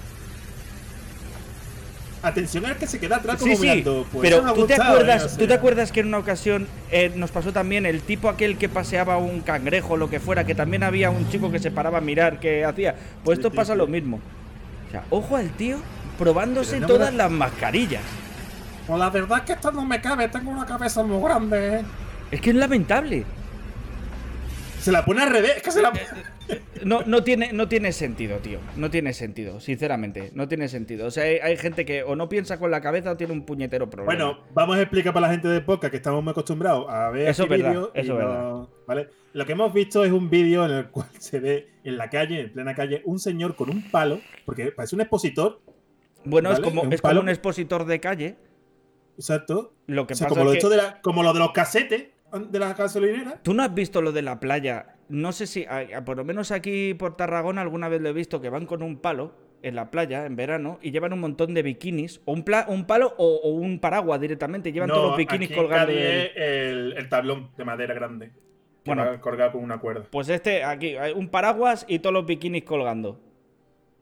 [2.24, 3.84] Atención al que se queda atrás como Sí.
[3.84, 5.30] Pues pero ¿tú te, acuerdas, ¿eh?
[5.34, 8.58] O ¿tú te acuerdas que en una ocasión eh, nos pasó también el tipo aquel
[8.58, 11.98] que paseaba un cangrejo, lo que fuera, que también había un chico que se paraba
[11.98, 12.96] a mirar qué hacía?
[13.24, 14.20] Pues esto pasa lo mismo.
[14.88, 15.78] O sea, ojo al tío
[16.20, 18.04] probándose no todas la- las mascarillas.
[18.86, 21.80] Pues la verdad es que esto no me cabe, tengo una cabeza muy grande.
[21.80, 21.82] ¿eh?
[22.30, 23.26] Es que es lamentable.
[24.80, 25.92] Se la pone al revés, es que se la
[26.84, 28.60] No, no, tiene, no tiene sentido, tío.
[28.76, 30.32] No tiene sentido, sinceramente.
[30.34, 31.06] No tiene sentido.
[31.08, 33.46] O sea, hay, hay gente que o no piensa con la cabeza o tiene un
[33.46, 34.14] puñetero problema.
[34.14, 37.28] Bueno, vamos a explicar para la gente de podcast que estamos muy acostumbrados a ver
[37.28, 38.68] Eso aquí es verdad, vídeos y eso es no- verdad.
[38.88, 39.08] ¿vale?
[39.34, 42.42] Lo que hemos visto es un vídeo en el cual se ve en la calle,
[42.42, 45.62] en plena calle, un señor con un palo, porque parece un expositor,
[46.26, 48.36] bueno, es como, Es como un expositor de calle.
[49.18, 49.74] exacto.
[49.88, 50.60] Lo que O sea, pasa como, lo es que...
[50.60, 52.08] hecho de la- como lo de los casetes
[52.40, 53.42] de las gasolineras.
[53.44, 54.96] ¿Tú no has visto lo de la playa?
[55.10, 58.14] No sé si, a- a- por lo menos aquí por Tarragona alguna vez lo he
[58.14, 61.54] visto, que van con un palo en la playa en verano y llevan un montón
[61.54, 65.08] de bikinis, o un, pla- un palo o, o un paraguas directamente, llevan no, todos
[65.10, 65.92] los bikinis aquí colgando.
[65.92, 68.32] El, el tablón de madera grande.
[68.84, 69.22] Que Bueno.
[69.22, 70.06] colgado con una cuerda.
[70.10, 73.20] Pues este, aquí, hay un paraguas y todos los bikinis colgando.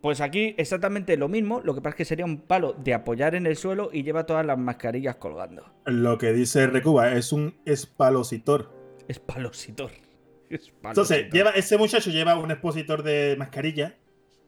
[0.01, 3.35] Pues aquí exactamente lo mismo, lo que pasa es que sería un palo de apoyar
[3.35, 5.65] en el suelo y lleva todas las mascarillas colgando.
[5.85, 8.71] Lo que dice Recuba es un espalositor.
[9.09, 9.91] Es palositor.
[10.49, 10.89] Es palositor.
[10.89, 13.97] Entonces, lleva, ese muchacho lleva un expositor de mascarilla,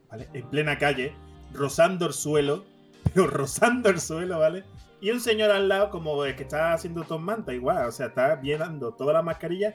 [0.09, 0.29] ¿vale?
[0.33, 1.13] En plena calle,
[1.53, 2.63] rozando el suelo,
[3.13, 4.63] pero rozando el suelo, ¿vale?
[5.01, 8.07] Y un señor al lado, como el que está haciendo Tom Manta, igual, o sea,
[8.07, 9.73] está viendo todas las mascarillas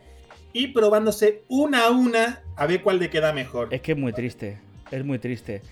[0.53, 3.69] y probándose una a una a ver cuál le queda mejor.
[3.75, 4.59] Es que es muy triste,
[4.91, 5.63] es muy triste.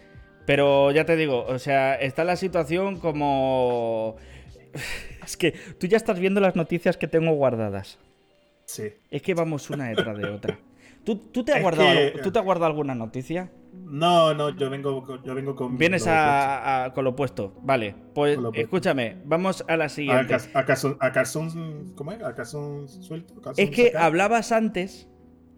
[0.47, 4.17] Pero ya te digo, o sea, está la situación como...
[5.25, 7.99] Es que tú ya estás viendo las noticias que tengo guardadas.
[8.67, 8.85] Sí.
[9.11, 10.59] Es que vamos una detrás de otra.
[11.05, 13.51] ¿Tú, tú te, has Es guardado, que- ¿Tú te has guardado alguna noticia?
[13.75, 15.77] No, no, yo vengo, con- yo vengo con.
[15.77, 17.55] Vienes a, a- con lo opuesto.
[17.63, 20.29] Vale, pues escúchame, vamos a la siguiente.
[20.29, 22.23] cas- a calzón, a calzón- ¿Cómo es?
[22.23, 23.35] A calzón suelto.
[23.43, 24.05] calzón Es que sacado.
[24.07, 25.09] hablabas antes,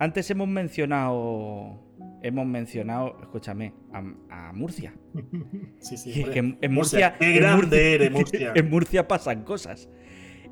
[0.00, 1.78] antes hemos mencionado,
[2.26, 4.94] hemos mencionado, escúchame, a, a Murcia.
[5.80, 6.24] Sí, sí.
[6.24, 8.52] Que en, en Murcia, Qué en grande eres, Murcia.
[8.54, 9.88] en Murcia pasan cosas.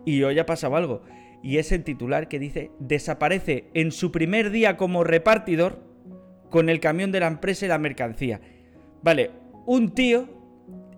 [0.05, 1.03] Y hoy ha pasado algo.
[1.43, 5.83] Y es el titular que dice, desaparece en su primer día como repartidor
[6.51, 8.41] con el camión de la empresa y la mercancía.
[9.03, 9.31] Vale,
[9.67, 10.29] un tío,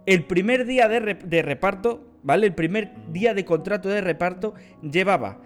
[0.07, 2.47] el primer día de reparto, ¿vale?
[2.47, 5.41] El primer día de contrato de reparto llevaba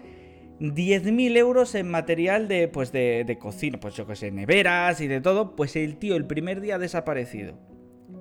[0.61, 5.07] 10.000 euros en material de, pues de, de cocina, pues yo que sé, neveras y
[5.07, 5.55] de todo.
[5.55, 7.57] Pues el tío el primer día ha desaparecido.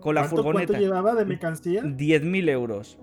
[0.01, 0.73] Con la ¿Cuánto, furgoneta.
[0.73, 1.83] ¿Cuánto llevaba de mercancía?
[1.83, 2.99] 10.000 euros.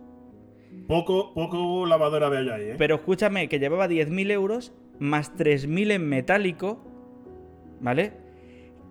[0.88, 2.76] Poco, poco lavadora yo ahí, ¿eh?
[2.78, 6.84] Pero escúchame, que llevaba 10.000 euros más 3.000 en metálico,
[7.80, 8.14] ¿vale?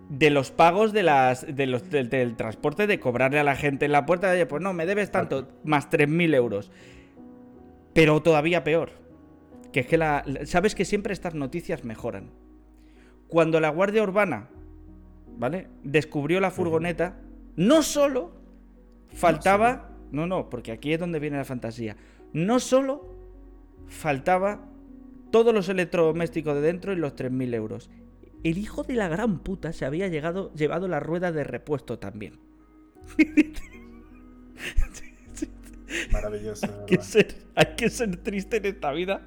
[0.09, 3.85] De los pagos de las, de los, del, del transporte, de cobrarle a la gente
[3.85, 6.71] en la puerta, de, pues no, me debes tanto, más 3.000 euros.
[7.93, 9.06] Pero todavía peor.
[9.71, 12.31] Que es que la, Sabes que siempre estas noticias mejoran.
[13.27, 14.49] Cuando la Guardia Urbana,
[15.37, 15.67] ¿vale?
[15.83, 17.19] Descubrió la furgoneta,
[17.55, 18.31] no solo
[19.09, 19.91] faltaba...
[20.11, 21.97] No, no, porque aquí es donde viene la fantasía.
[22.31, 23.13] No solo
[23.87, 24.69] faltaba
[25.31, 27.89] todos los electrodomésticos de dentro y los 3.000 euros.
[28.43, 32.39] El hijo de la gran puta se había llegado, llevado la rueda de repuesto también.
[36.11, 36.65] Maravilloso.
[36.65, 39.21] Hay que, ser, hay que ser triste en esta vida.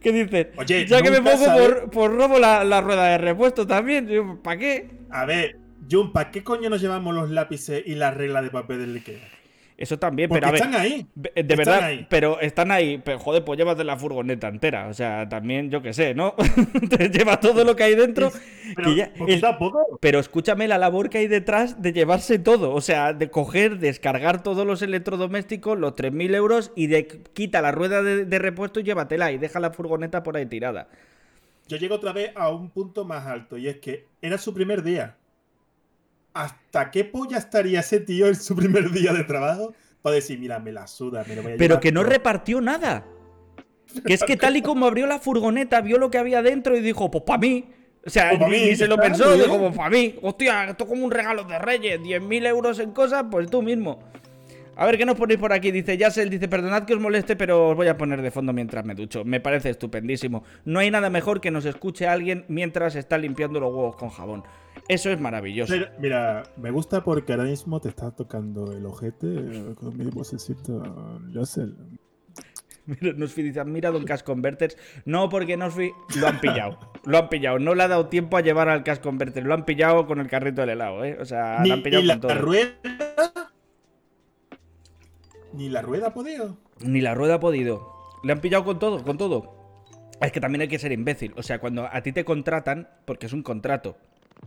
[0.00, 3.66] Que dices, Oye, ya que me pongo por, por robo la, la rueda de repuesto
[3.66, 4.90] también, ¿para qué?
[5.10, 5.58] A ver,
[5.90, 9.18] Jun, ¿para qué coño nos llevamos los lápices y la regla de papel del Ikea?
[9.76, 10.60] Eso también, Porque pero a ver.
[10.62, 11.06] están ahí.
[11.16, 12.06] De Están verdad, ahí.
[12.08, 13.02] pero están ahí.
[13.04, 14.86] Pero joder, pues llévate la furgoneta entera.
[14.86, 16.34] O sea, también, yo qué sé, ¿no?
[16.96, 18.30] Te lleva todo lo que hay dentro.
[18.76, 19.98] Pero, ya- porque el- tampoco.
[20.00, 22.72] pero escúchame la labor que hay detrás de llevarse todo.
[22.72, 27.72] O sea, de coger, descargar todos los electrodomésticos, los 3.000 euros y de quita la
[27.72, 30.86] rueda de, de repuesto y llévatela y deja la furgoneta por ahí tirada.
[31.66, 34.84] Yo llego otra vez a un punto más alto y es que era su primer
[34.84, 35.16] día.
[36.34, 39.72] ¿Hasta qué polla estaría ese tío en su primer día de trabajo?
[40.02, 42.10] Para decir, mira, me la suda, me lo voy a Pero que no todo".
[42.10, 43.06] repartió nada.
[44.04, 46.80] Que es que tal y como abrió la furgoneta, vio lo que había dentro y
[46.80, 47.64] dijo, pues para mí.
[48.04, 50.16] O sea, Pues ni, mí, se lo pensó, muy dijo, pues para mí.
[50.20, 54.00] Hostia, esto es como un regalo de Reyes, 10.000 euros en cosas, pues tú mismo.
[54.76, 55.70] A ver, ¿qué nos ponéis por aquí?
[55.70, 58.84] Dice Yassel, dice, perdonad que os moleste, pero os voy a poner de fondo mientras
[58.84, 59.24] me ducho.
[59.24, 60.42] Me parece estupendísimo.
[60.64, 64.42] No hay nada mejor que nos escuche alguien mientras está limpiando los huevos con jabón.
[64.88, 65.72] Eso es maravilloso.
[65.72, 70.82] Pero, mira, me gusta porque ahora mismo te está tocando el ojete con mi vocecito.
[71.30, 71.66] Yo sé.
[72.86, 74.76] Mira, Nosfi dice, mira Don Cash Converters.
[75.06, 76.78] No, porque Nosfi lo han pillado.
[77.06, 77.58] Lo han pillado.
[77.58, 79.42] No le ha dado tiempo a llevar al Cash Converter.
[79.46, 81.16] Lo han pillado con el carrito del helado, ¿eh?
[81.18, 82.42] O sea, Ni, lo han pillado ni con la todo.
[82.42, 82.72] rueda.
[85.54, 86.58] Ni la rueda ha podido.
[86.80, 87.88] Ni la rueda ha podido.
[88.22, 89.54] Le han pillado con todo, con todo.
[90.20, 91.32] Es que también hay que ser imbécil.
[91.36, 93.96] O sea, cuando a ti te contratan, porque es un contrato.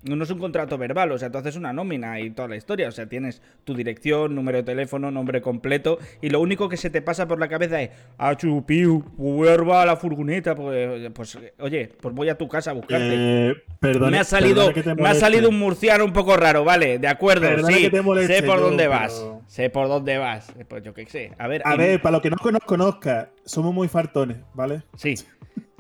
[0.04, 2.88] No es un contrato verbal, o sea, tú haces una nómina y toda la historia.
[2.88, 5.98] O sea, tienes tu dirección, número de teléfono, nombre completo.
[6.22, 9.86] Y lo único que se te pasa por la cabeza es, ah, chupiu, vuelva a
[9.86, 10.56] la furgoneta.
[10.56, 13.50] Pues, pues, oye, pues voy a tu casa a buscarte.
[13.50, 17.08] Eh, perdone- me ha salido, me ha salido un murciano un poco raro, vale, de
[17.08, 20.94] acuerdo, sí, moleste, sé por yo, dónde pero- vas, sé por dónde vas, pues yo
[20.94, 24.38] qué sé, a ver, A ver, para los que no nos conozca, somos muy fartones,
[24.54, 24.82] ¿vale?
[24.96, 25.16] sí,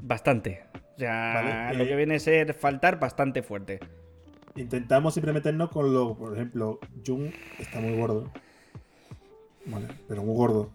[0.01, 0.63] bastante,
[0.95, 1.88] o sea, Vale, lo eh.
[1.88, 3.80] que viene a ser faltar bastante fuerte,
[4.58, 8.32] Intentamos siempre meternos con lo, por ejemplo, Jung está muy gordo.
[9.65, 10.70] Vale, pero muy gordo.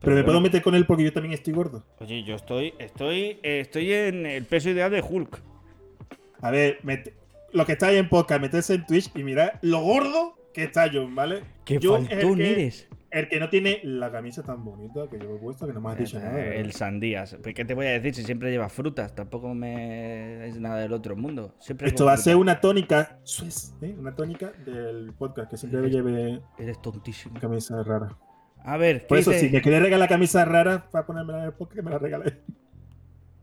[0.00, 1.84] Pero me puedo meter con él porque yo también estoy gordo.
[1.98, 5.42] oye, yo estoy, estoy, eh, estoy en el peso ideal de Hulk,
[6.40, 7.12] A ver, mete-
[7.52, 10.90] lo que está ahí en podcast, meterse en Twitch y mirar lo gordo que está
[10.90, 11.42] Jung, ¿vale?
[11.66, 15.08] qué Jung es el faltón que- eres, El que no tiene la camisa tan bonita
[15.10, 16.30] que yo he puesto, que no me has dicho nada.
[16.30, 16.54] Eh, ¿verdad?
[16.60, 19.14] el sandías, Pues, ¿qué te voy a decir si siempre llevas frutas?
[19.14, 23.18] Tampoco me es nada del otro mundo, siempre Esto va a ser una tónica,
[23.82, 23.94] ¿eh?
[23.98, 27.38] una tónica del podcast, que siempre lleve Eres tontísimo.
[27.40, 28.16] camisa rara.
[28.62, 29.46] A ver, ¿qué Por eso, dice?
[29.48, 32.34] si me quieres regalar camisa rara para ponérmela en el podcast, me la regales.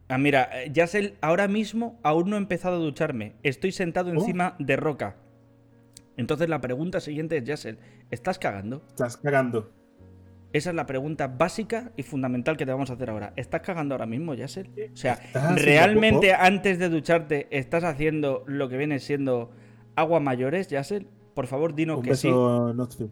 [0.09, 3.35] Ah, mira, eh, Yassel, ahora mismo aún no he empezado a ducharme.
[3.43, 4.13] Estoy sentado Oh.
[4.13, 5.17] encima de roca.
[6.17, 7.77] Entonces la pregunta siguiente es, Yassel,
[8.11, 8.83] ¿estás cagando?
[8.89, 9.71] Estás cagando.
[10.53, 13.33] Esa es la pregunta básica y fundamental que te vamos a hacer ahora.
[13.35, 14.69] ¿Estás cagando ahora mismo, Yassel?
[14.93, 19.51] O sea, ¿Estás haciendo ¿realmente antes de ducharte estás haciendo lo que viene siendo
[19.95, 21.07] agua mayores, Yassel?
[21.35, 22.27] Por favor, dinos Un que sí.
[22.29, 23.09] beso, Notfi.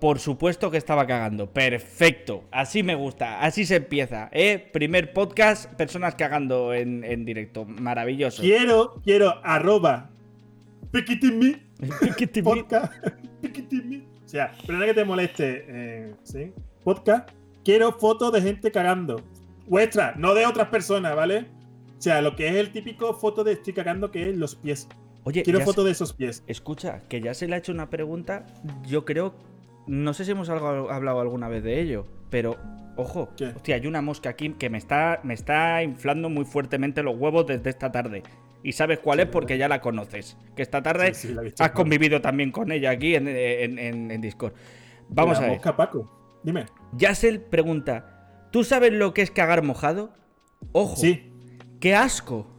[0.00, 1.50] Por supuesto que estaba cagando.
[1.50, 2.44] Perfecto.
[2.50, 3.40] Así me gusta.
[3.40, 4.28] Así se empieza.
[4.32, 4.68] ¿eh?
[4.72, 7.64] Primer podcast, personas cagando en, en directo.
[7.64, 8.42] Maravilloso.
[8.42, 10.10] Quiero, quiero, arroba,
[10.90, 11.73] piquitimi, ¿Qué te-
[12.44, 12.92] podcast.
[14.24, 16.52] O sea, perdona que te moleste, eh, ¿sí?
[16.82, 17.28] Podcast,
[17.64, 19.20] quiero fotos de gente cagando.
[19.68, 21.46] Vuestra, no de otras personas, ¿vale?
[21.98, 24.88] O sea, lo que es el típico foto de estoy cagando, que es los pies.
[25.24, 26.42] Oye, Quiero se- de esos pies.
[26.46, 28.46] escucha, que ya se le ha hecho una pregunta.
[28.86, 29.34] Yo creo.
[29.86, 32.56] No sé si hemos algo- hablado alguna vez de ello, pero
[32.96, 33.48] ojo, ¿Qué?
[33.48, 37.46] hostia, hay una mosca aquí que me está, me está inflando muy fuertemente los huevos
[37.46, 38.22] desde esta tarde.
[38.64, 40.36] Y sabes cuál es porque ya la conoces.
[40.56, 44.20] Que esta tarde Sí, sí, has convivido también con ella aquí en, en- en- en
[44.20, 44.54] Discord.
[45.08, 45.56] Vamos La a ver.
[45.58, 46.40] mosca, Paco.
[46.42, 46.66] Dime.
[46.96, 50.12] Yassel pregunta: ¿Tú sabes lo que es cagar mojado?
[50.72, 51.30] Ojo, Sí.
[51.78, 52.50] ¡Qué asco!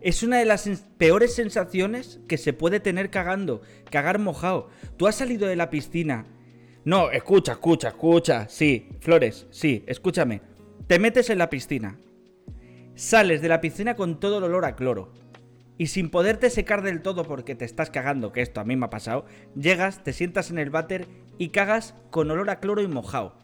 [0.00, 3.62] Es una de las peores sensaciones que se puede tener cagando.
[3.90, 4.68] Cagar mojado.
[4.96, 6.26] Tú has salido de la piscina.
[6.84, 8.48] No, escucha, escucha, escucha.
[8.48, 10.42] Sí, Flores, sí, escúchame.
[10.86, 11.98] Te metes en la piscina.
[12.96, 15.12] Sales de la piscina con todo el olor a cloro.
[15.76, 18.86] Y sin poderte secar del todo porque te estás cagando, que esto a mí me
[18.86, 21.06] ha pasado, llegas, te sientas en el váter
[21.36, 23.36] y cagas con olor a cloro y mojado.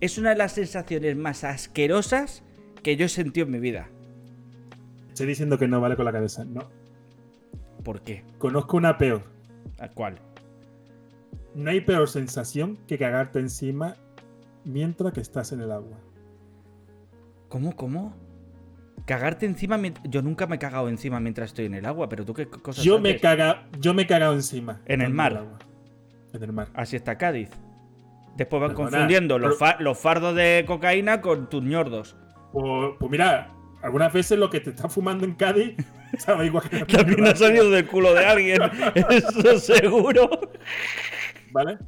[0.00, 2.42] Es una de las sensaciones más asquerosas
[2.82, 3.88] que yo he sentido en mi vida.
[5.10, 6.44] Estoy diciendo que no vale con la cabeza.
[6.44, 6.68] No.
[7.84, 8.24] ¿Por qué?
[8.38, 9.22] Conozco una peor.
[9.78, 10.18] ¿A cuál?
[11.54, 13.94] No hay peor sensación que cagarte encima
[14.64, 15.98] mientras que estás en el agua.
[17.48, 18.27] ¿Cómo, cómo?
[19.08, 19.80] Cagarte encima.
[20.04, 22.84] Yo nunca me he cagado encima mientras estoy en el agua, pero tú qué cosas
[22.84, 24.82] Yo me, caga, yo me he cagado encima.
[24.84, 25.46] ¿En el mar?
[26.34, 26.68] En el mar.
[26.74, 27.48] Así está Cádiz.
[28.36, 32.16] Después van Perdona, confundiendo los, pero- fa- los fardos de cocaína con tus ñordos.
[32.52, 33.50] Pues, pues mira,
[33.82, 35.74] algunas veces lo que te está fumando en Cádiz
[36.18, 38.60] sabe igual que También ha salido del culo de alguien.
[38.94, 40.28] Eso seguro.
[41.50, 41.78] ¿Vale?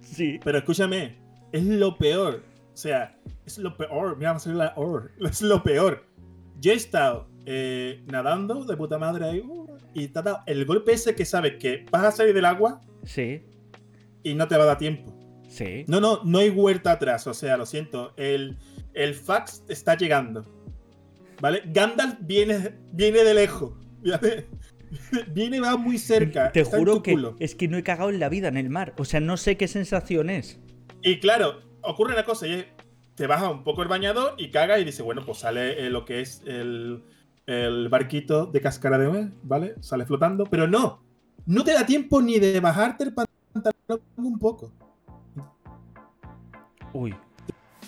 [0.00, 0.40] Sí.
[0.42, 1.16] Pero escúchame,
[1.52, 2.42] es lo peor.
[2.72, 4.16] O sea, es lo peor.
[4.16, 5.12] Mira, vamos a hacer la or.
[5.20, 6.04] Es lo peor.
[6.64, 9.42] Yo he estado eh, nadando de puta madre ahí
[9.92, 12.80] y te ha dado el golpe ese que sabes que vas a salir del agua
[13.04, 13.42] Sí,
[14.22, 15.14] y no te va a dar tiempo.
[15.46, 15.84] sí.
[15.88, 17.26] No, no, no hay vuelta atrás.
[17.26, 18.14] O sea, lo siento.
[18.16, 18.56] El,
[18.94, 20.42] el fax está llegando.
[21.42, 21.60] ¿Vale?
[21.66, 23.74] Gandalf viene, viene de lejos.
[24.02, 24.46] ¿vale?
[25.34, 26.50] Viene, va muy cerca.
[26.50, 27.36] Te está en juro tu que culo.
[27.40, 28.94] es que no he cagado en la vida en el mar.
[28.96, 30.60] O sea, no sé qué sensación es.
[31.02, 32.66] Y claro, ocurre una cosa, y es,
[33.14, 36.04] te baja un poco el bañador y caga y dice, bueno, pues sale eh, lo
[36.04, 37.04] que es el,
[37.46, 39.74] el barquito de cáscara de nuez, ¿vale?
[39.80, 41.02] Sale flotando, pero no,
[41.46, 44.72] no te da tiempo ni de bajarte el pantalón un poco.
[46.92, 47.14] Uy,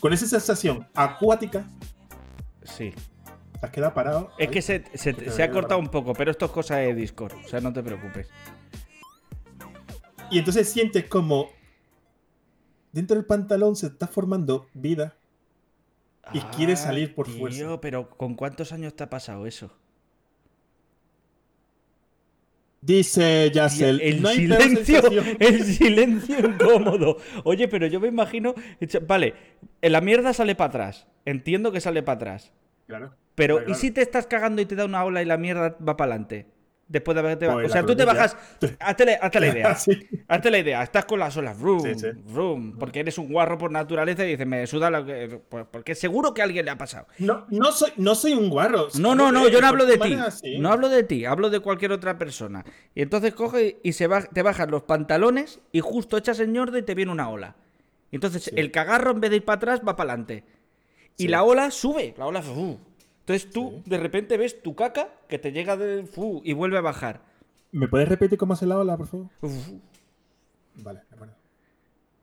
[0.00, 1.64] Con esa sensación acuática,
[2.64, 2.92] sí.
[3.60, 4.30] te has quedado parado.
[4.38, 4.52] Es ahí.
[4.52, 7.32] que se, se- se ha cortado un poco, pero esto es cosa de Discord.
[7.44, 8.28] O sea, no te preocupes.
[10.30, 11.50] Y entonces sientes como
[12.96, 15.14] dentro del pantalón se está formando vida.
[16.32, 17.80] Y quiere Ah, salir por tío, fuerza.
[17.80, 19.70] pero ¿con cuántos años te ha pasado eso?
[22.80, 25.36] Dice Yacel, el no silencio, sensación".
[25.40, 27.16] el silencio incómodo.
[27.44, 28.54] Oye, pero yo me imagino,
[29.06, 29.34] vale,
[29.82, 31.06] la mierda sale para atrás.
[31.24, 32.52] Entiendo que sale para atrás.
[32.86, 33.14] Claro.
[33.34, 33.80] Pero Claro, ¿y claro.
[33.80, 36.46] si te estás cagando y te da una ola y la mierda va para adelante?
[36.88, 38.36] Después de haberte Pues O sea, tú te bajas.
[38.78, 39.74] Hazte la, hazte la idea.
[39.74, 40.08] Sí.
[40.28, 40.82] Hazte la idea.
[40.84, 41.58] Estás con las olas.
[41.60, 42.06] Vroom, Sí, sí.
[42.26, 45.40] vroom, porque eres un guarro por naturaleza y dices, me suda lo que.
[45.48, 47.08] porque seguro que a alguien le ha pasado.
[47.18, 48.86] No, no, soy, no soy un guarro.
[49.00, 50.16] No, no, no, yo no hablo de ti.
[50.58, 52.64] No hablo de ti, hablo de cualquier otra persona.
[52.94, 56.82] Y entonces coge y se te bajas los pantalones y justo echas el ñordo y
[56.82, 57.56] te viene una ola.
[58.12, 60.44] Y entonces el cagarro en vez de ir para atrás va para adelante.
[61.16, 62.78] Y la ola sube, la ola fu.
[63.26, 63.90] Entonces tú Sí.
[63.90, 67.22] de repente ves tu caca que te llega de fu y vuelve a bajar.
[67.72, 69.26] ¿Me puedes repetir cómo hace la ola, por favor?
[69.42, 69.68] Uf,
[70.76, 71.34] Vale, acuerdo.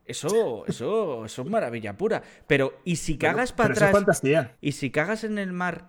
[0.06, 2.22] Eso, eso, eso es maravilla pura.
[2.46, 4.00] Pero, ¿y si Pero- cagas para pero eso es atrás?
[4.02, 4.56] fantasía.
[4.60, 5.88] Y si cagas en el mar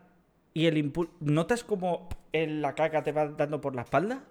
[0.54, 1.12] y el impulso.
[1.20, 4.24] ¿Notas como la caca te va dando por la espalda?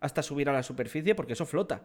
[0.00, 1.82] Hasta subir a la superficie, porque eso flota.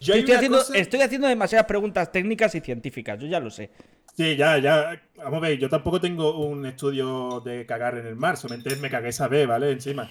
[0.00, 3.70] Yo estoy, haciendo, cosa- estoy haciendo demasiadas preguntas técnicas y científicas, yo ya lo sé.
[4.14, 5.02] Sí, ya, ya.
[5.16, 8.90] Vamos a ver, yo tampoco tengo un estudio de cagar en el mar, solamente me
[8.90, 9.70] cagué esa vez, ¿vale?
[9.72, 10.10] Encima.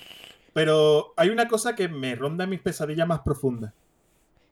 [0.53, 3.73] Pero hay una cosa que me ronda en mis pesadillas más profundas.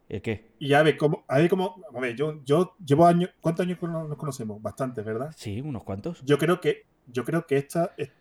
[0.10, 0.52] ¿Y qué?
[0.60, 3.66] Y a ver, cómo, a ver, cómo, vamos a ver, yo, yo llevo años, ¿cuántos
[3.66, 4.62] años nos conocemos?
[4.62, 5.32] Bastantes, ¿verdad?
[5.36, 6.22] Sí, unos cuantos.
[6.26, 8.12] Yo creo que, yo creo que esta, es-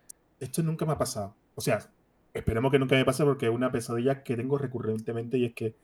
[0.40, 1.34] esto nunca me ha pasado.
[1.54, 1.80] O sea,
[2.32, 5.74] esperemos que nunca me pase porque es una pesadilla que tengo recurrentemente y es que,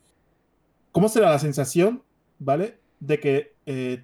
[0.93, 2.03] ¿cómo será la sensación,
[2.39, 2.79] ¿vale?
[3.01, 4.03] De que eh,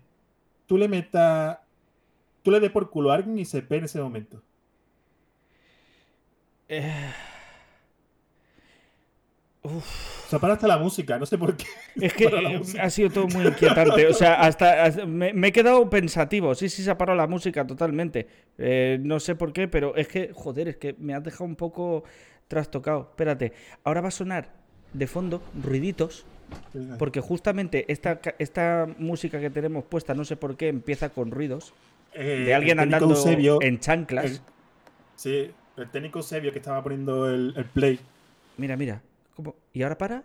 [0.67, 1.59] tú le metas,
[2.43, 4.43] tú le des por culo a alguien y se pe en ese momento.
[6.69, 7.13] Eh,
[9.67, 9.81] O
[10.29, 11.65] sea, para hasta la música, no sé por qué.
[11.97, 14.07] Es que ha sido todo muy inquietante.
[14.07, 16.55] O sea, hasta, hasta- me, me he quedado pensativo.
[16.55, 18.27] Sí, sí, se ha parado la música totalmente.
[18.59, 21.57] Eh, no sé por qué, pero es que, joder, es que me has dejado un
[21.57, 22.05] poco
[22.47, 23.09] trastocado.
[23.11, 23.53] Espérate,
[23.85, 24.53] ahora va a sonar
[24.93, 26.27] de fondo ruiditos,
[26.99, 31.73] porque justamente esta, esta música que tenemos puesta, no sé por qué, empieza con ruidos
[32.15, 34.25] Eh, de alguien andando Eusebio- en chanclas.
[34.27, 34.41] el-
[35.17, 37.99] sí, el técnico Eusebio que estaba poniendo el, el play.
[38.57, 39.03] Mira, mira.
[39.35, 39.55] ¿cómo?
[39.73, 40.23] ¿Y ahora para?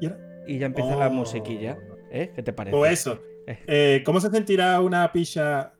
[0.00, 1.12] Y era- Y ya empieza la Oh.
[1.12, 1.76] musiquilla.
[2.10, 2.30] ¿Eh?
[2.34, 2.76] ¿Qué te parece?
[2.76, 3.20] O eso.
[3.46, 3.58] Eh.
[3.66, 5.72] Eh, ¿Cómo se sentirá una picha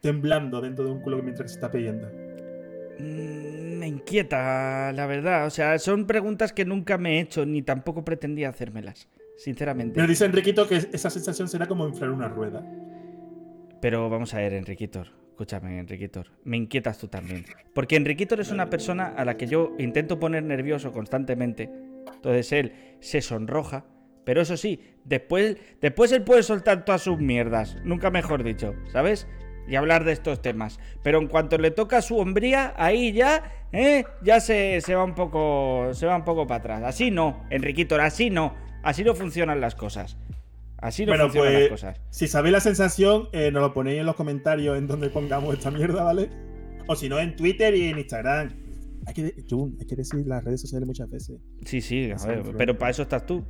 [0.00, 2.08] temblando dentro de un culo mientras se está pidiendo?
[2.98, 5.46] Mm, Me inquieta, la verdad.
[5.46, 9.94] O sea, son preguntas que nunca me he hecho ni tampoco pretendía hacérmelas, sinceramente.
[9.94, 12.66] Pero dice Enriquito que esa sensación será como inflar una rueda.
[13.80, 15.06] Pero vamos a ver, Enriquitor.
[15.30, 16.26] Escúchame, Enriquitor.
[16.42, 17.44] Me inquietas tú también.
[17.74, 21.70] Porque Enriquitor es una persona a la que yo intento poner nervioso constantemente.
[22.12, 23.84] Entonces él se sonroja.
[24.24, 27.76] Pero eso sí, después, después él puede soltar todas sus mierdas.
[27.84, 29.28] Nunca mejor dicho, ¿sabes?
[29.68, 30.78] Y hablar de estos temas.
[31.02, 34.04] Pero en cuanto le toca su hombría, ahí ya, ¿eh?
[34.22, 35.90] Ya se, se va un poco.
[35.92, 36.82] Se va un poco para atrás.
[36.84, 38.54] Así no, Enriquitor, así no.
[38.82, 40.16] Así no funcionan las cosas.
[40.78, 42.00] Así no bueno, funcionan pues las cosas.
[42.10, 45.70] si sabéis la sensación, eh, nos lo ponéis en los comentarios en donde pongamos esta
[45.70, 46.30] mierda, ¿vale?
[46.86, 48.50] O si no, en Twitter y en Instagram.
[49.06, 51.38] Hay que, Jun, hay que decir las redes sociales muchas veces.
[51.64, 53.44] Sí, sí, a ver, pero para eso estás tú.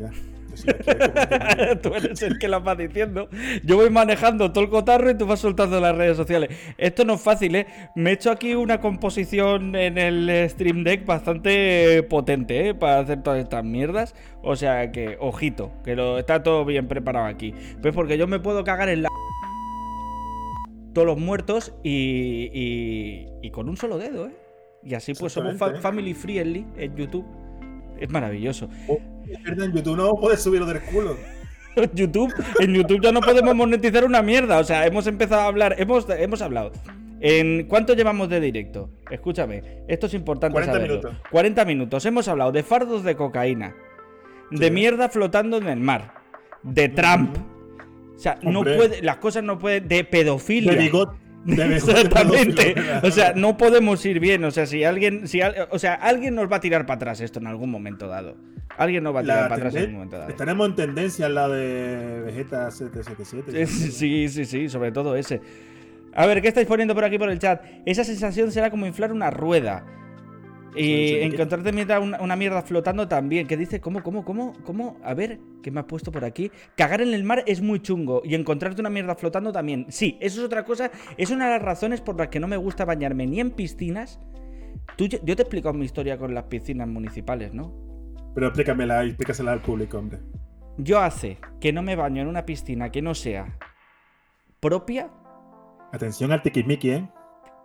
[0.00, 0.10] Ya.
[1.82, 3.28] Tú eres el que las vas diciendo.
[3.64, 6.50] Yo voy manejando todo el cotarro y tú vas soltando las redes sociales.
[6.78, 7.66] Esto no es fácil, ¿eh?
[7.94, 12.74] Me he hecho aquí una composición en el Stream Deck bastante potente, ¿eh?
[12.74, 14.14] Para hacer todas estas mierdas.
[14.42, 17.54] O sea que, ojito, que lo está todo bien preparado aquí.
[17.82, 19.08] Pues porque yo me puedo cagar en la...
[20.94, 24.32] Todos los muertos y, y, y con un solo dedo, ¿eh?
[24.82, 27.24] Y así pues somos fa- family friendly en YouTube.
[28.00, 28.68] Es maravilloso.
[29.44, 31.16] Verdad, en YouTube no puedes subirlo del culo.
[31.94, 34.58] YouTube, en YouTube ya no podemos monetizar una mierda.
[34.58, 36.72] O sea, hemos empezado a hablar, hemos, hemos hablado.
[37.20, 38.90] ¿En cuánto llevamos de directo?
[39.10, 40.96] Escúchame, esto es importante 40 saberlo.
[40.98, 41.16] minutos.
[41.30, 42.06] 40 minutos.
[42.06, 43.74] Hemos hablado de fardos de cocaína,
[44.50, 46.14] de mierda flotando en el mar,
[46.62, 47.36] de Trump.
[48.16, 49.88] O sea, no puede, las cosas no pueden.
[49.88, 50.72] De pedofilia.
[50.72, 51.10] De bigot.
[51.10, 52.74] De bigote Exactamente.
[53.02, 54.44] O sea, no podemos ir bien.
[54.44, 57.20] O sea, si alguien, si al- o sea, alguien nos va a tirar para atrás
[57.20, 58.36] esto en algún momento dado.
[58.76, 60.30] Alguien nos va a tirar La para atrás en algún momento dado.
[60.30, 63.66] Estaremos en tendencia en la de Vegeta 777.
[63.66, 65.40] Sí, sí, sí, sí, sobre todo ese.
[66.14, 67.62] A ver, ¿qué estáis poniendo por aquí por el chat?
[67.86, 69.84] Esa sensación será como inflar una rueda.
[70.78, 73.46] Y encontrarte mierda- una, una mierda flotando también.
[73.46, 74.96] Que dice, ¿cómo, cómo, cómo, cómo?
[75.02, 76.50] A ver, ¿qué me has puesto por aquí?
[76.76, 78.22] Cagar en el mar es muy chungo.
[78.24, 79.86] Y encontrarte una mierda flotando también.
[79.88, 80.90] Sí, eso es otra cosa.
[81.16, 84.20] Es una de las razones por las que no me gusta bañarme ni en piscinas.
[84.96, 87.72] Tú, yo te he explicado mi historia con las piscinas municipales, ¿no?
[88.34, 90.18] Pero explícamela y explícasela al público, hombre.
[90.76, 93.58] Yo hace que no me baño en una piscina que no sea
[94.60, 95.10] propia
[95.92, 97.08] Atención al tiquismiqui, ¿eh?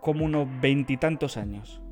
[0.02, 1.83] como unos veintitantos años.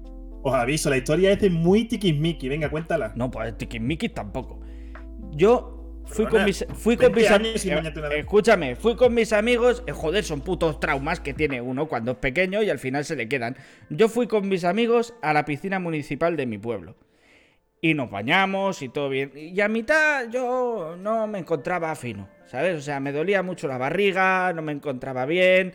[0.44, 2.50] Os aviso, la historia es de muy tiquismiqui.
[2.50, 3.14] Venga, cuéntala.
[3.16, 4.60] No, pues Tikimiki tampoco.
[5.32, 7.94] Yo fui con Perdona, mis, fui con 20 mis am- años sin eh.
[8.20, 9.84] Escúchame, fui con mis amigos.
[9.88, 13.16] eh, joder, son putos traumas que tiene uno cuando es pequeño y al final se
[13.16, 13.56] le quedan.
[13.90, 16.96] Yo fui con mis amigos a la piscina municipal de mi pueblo.
[17.84, 19.32] Y nos bañamos y todo bien.
[19.36, 22.78] Y a mitad yo no me encontraba fino, ¿sabes?
[22.78, 25.74] O sea, me dolía mucho la barriga, no me encontraba bien.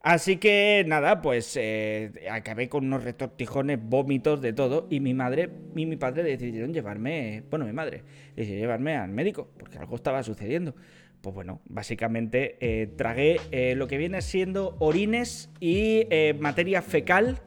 [0.00, 4.86] Así que nada, pues eh, acabé con unos retortijones, vómitos, de todo.
[4.90, 8.04] Y mi madre y mi padre decidieron llevarme, bueno, mi madre
[8.36, 10.74] decidió llevarme al médico, porque algo estaba sucediendo.
[11.20, 16.06] Pues bueno, básicamente eh, tragué eh, lo que viene siendo orines y
[16.38, 17.42] materia fecal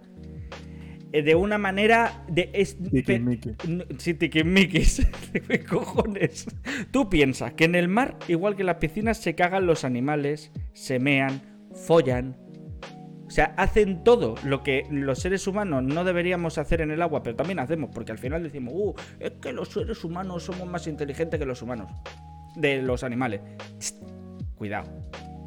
[1.13, 2.49] de una manera de...
[2.53, 2.77] Es,
[3.97, 5.07] Sí, tiquismiquis.
[5.47, 6.47] ¿Qué cojones?
[6.91, 10.51] Tú piensas que en el mar, igual que en las piscinas, se cagan los animales,
[10.73, 11.41] se mean,
[11.73, 12.40] follan.
[13.31, 17.23] O sea, hacen todo lo que los seres humanos no deberíamos hacer en el agua,
[17.23, 20.85] pero también hacemos, porque al final decimos, uh, es que los seres humanos somos más
[20.85, 21.89] inteligentes que los humanos.
[22.57, 23.39] De los animales.
[23.77, 24.03] Tst,
[24.55, 24.91] Cuidado.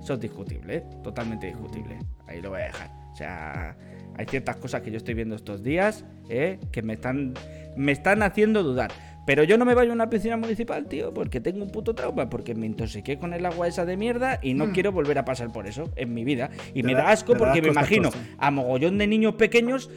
[0.02, 0.84] Eso es discutible, ¿eh?
[1.02, 1.98] Totalmente discutible.
[2.26, 2.90] Ahí lo voy a dejar.
[3.12, 3.76] O sea,
[4.16, 6.60] hay ciertas cosas que yo estoy viendo estos días, ¿eh?
[6.72, 7.34] Que me están,
[7.76, 8.92] me están haciendo dudar.
[9.26, 12.28] Pero yo no me baño a una piscina municipal, tío, porque tengo un puto trauma,
[12.28, 15.50] porque me intoxiqué con el agua esa de mierda y no quiero volver a pasar
[15.50, 16.50] por eso en mi vida.
[16.74, 19.90] Y me da- da asco da porque me imagino a mogollón de niños pequeños.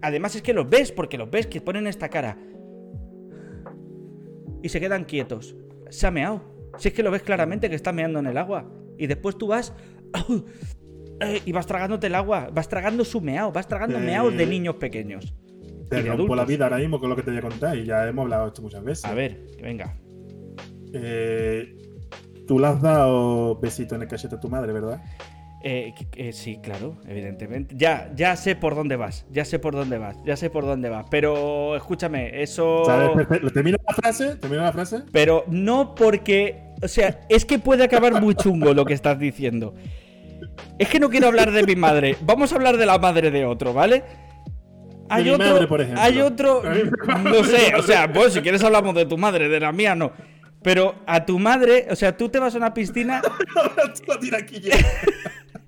[0.00, 2.38] Además es que los ves, porque los ves que ponen esta cara.
[4.62, 5.56] Y se quedan quietos.
[5.90, 6.42] Se ha meado.
[6.78, 8.70] Si es que lo ves claramente que está meando en el agua.
[8.96, 9.72] Y después tú vas.
[11.44, 12.48] Y vas tragándote el agua.
[12.52, 13.52] Vas tragando su meao.
[13.52, 15.34] Vas tragando meaos de niños pequeños.
[15.96, 17.76] Te y de rompo la vida ahora mismo con lo que te voy a contar
[17.76, 19.04] y ya hemos hablado esto muchas veces.
[19.04, 19.96] A ver, venga.
[20.94, 21.76] Eh,
[22.46, 25.00] Tú le has dado besito en el cachete a tu madre, ¿verdad?
[25.64, 27.74] Eh, que sí, claro, evidentemente.
[27.78, 29.26] Ya, ya sé por dónde vas.
[29.30, 30.16] Ya sé por dónde vas.
[30.24, 31.06] Ya sé por dónde vas.
[31.08, 32.82] Pero escúchame, eso.
[33.54, 34.36] ¿Termino la frase?
[34.36, 35.02] ¿Termino la frase?
[35.12, 36.72] Pero no porque.
[36.82, 39.74] O sea, es que puede acabar muy chungo lo que estás diciendo.
[40.78, 42.16] Es que no quiero hablar de mi madre.
[42.22, 44.02] Vamos a hablar de la madre de otro, ¿vale?
[45.14, 45.46] Hay mi otro.
[45.48, 46.02] madre, por ejemplo.
[46.02, 46.62] Hay otro.
[47.24, 50.12] No sé, o sea, pues si quieres hablamos de tu madre, de la mía no.
[50.62, 53.20] Pero a tu madre, o sea, tú te vas a una piscina
[53.56, 53.92] Ahora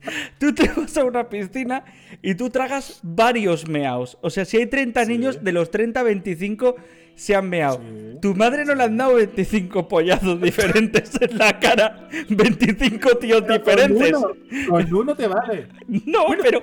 [0.38, 1.84] tú te vas a una piscina
[2.22, 4.18] y tú tragas varios meaos.
[4.20, 5.08] O sea, si hay 30 Sí.
[5.12, 6.76] niños, de los 30, 25
[7.16, 7.76] se han meado.
[7.78, 8.18] Sí.
[8.20, 12.08] Tu madre no le han dado 25 pollazos diferentes en la cara.
[12.28, 14.12] 25 tíos diferentes.
[14.12, 15.68] Con uno, con uno te vale.
[15.86, 16.60] No, pero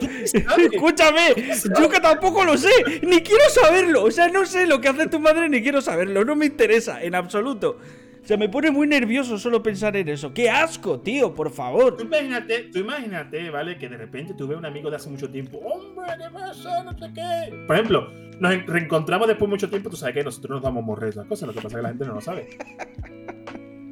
[0.59, 1.35] escúchame,
[1.79, 2.69] yo que tampoco lo sé,
[3.01, 4.03] ni quiero saberlo.
[4.03, 6.25] O sea, no sé lo que hace tu madre ni quiero saberlo.
[6.25, 7.77] No me interesa en absoluto.
[8.23, 10.31] O sea, me pone muy nervioso solo pensar en eso.
[10.33, 11.33] ¡Qué asco, tío!
[11.33, 11.97] Por favor.
[11.97, 13.77] Tú imagínate, imagínate, ¿vale?
[13.79, 15.57] Que de repente a un amigo de hace mucho tiempo.
[15.57, 16.83] ¡Hombre, qué pasa!
[16.83, 17.63] No sé qué.
[17.65, 19.89] Por ejemplo, nos en- reencontramos después de mucho tiempo.
[19.89, 21.47] Tú sabes que nosotros nos damos morrer esas cosas.
[21.47, 22.47] Lo que pasa es que la gente no lo sabe.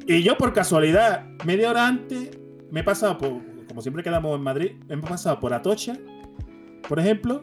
[0.06, 2.30] Y yo, por casualidad, media hora antes,
[2.70, 3.40] me he pasado por.
[3.68, 5.96] Como siempre quedamos en Madrid, me he pasado por Atocha,
[6.88, 7.42] por ejemplo,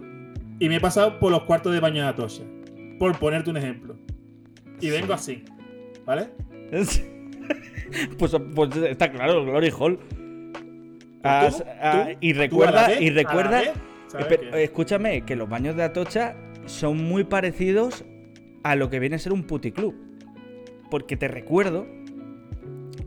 [0.59, 2.43] y me he pasado por los cuartos de baño de Atocha.
[2.99, 3.95] Por ponerte un ejemplo.
[4.81, 5.43] Y vengo así,
[6.05, 6.29] ¿vale?
[8.20, 9.97] Pues, pues está claro, Glory Hall.
[9.97, 10.03] Tú,
[11.24, 13.72] ah, y tú recuerda, vez- y recuerda, vez,
[14.07, 14.63] ¿sabes espe- qué?
[14.63, 18.03] escúchame, que los baños de Atocha son muy parecidos
[18.63, 19.95] a lo que viene a ser un puticlub.
[20.91, 21.88] Porque te recuerdo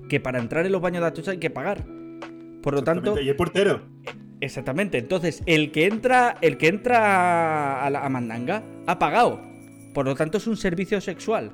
[0.09, 1.85] que para entrar en los baños de Atocha hay que pagar.
[2.63, 3.83] Por lo tanto, Y el portero.
[4.41, 4.97] exactamente.
[4.99, 9.41] Entonces, el que entra, el que entra a la a Mandanga ha pagado.
[9.95, 11.53] Por lo tanto, es un servicio sexual.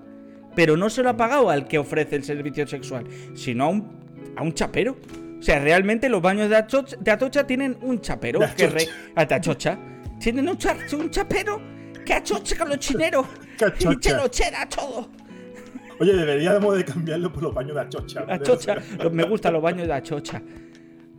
[0.57, 3.05] Pero no se lo ha pagado al que ofrece el servicio sexual,
[3.35, 4.97] sino a un, a un chapero.
[5.39, 8.41] O sea, realmente los baños de, Atocha, de Atocha tienen un chapero.
[8.41, 9.79] De que re- ah, de Atocha.
[10.19, 11.61] Tienen un, cha- un chapero
[12.05, 13.27] que achocha con los chineros.
[13.79, 15.09] Y se lo chera todo.
[15.99, 18.25] Oye, deberíamos de cambiarlo por los baños de Achocha.
[18.29, 18.77] Achocha.
[19.11, 20.43] Me gustan los baños de Achocha.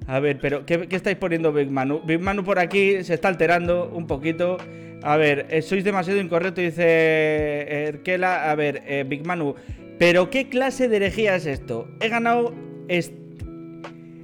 [0.07, 2.01] A ver, pero ¿qué, qué estáis poniendo Big Manu?
[2.05, 4.57] Big Manu por aquí se está alterando un poquito.
[5.03, 8.49] A ver, eh, sois demasiado incorrecto, dice eh, Erkela.
[8.49, 9.55] A ver, eh, Big Manu,
[9.99, 11.89] ¿pero qué clase de herejía es esto?
[11.99, 12.53] He ganado
[12.87, 13.13] est-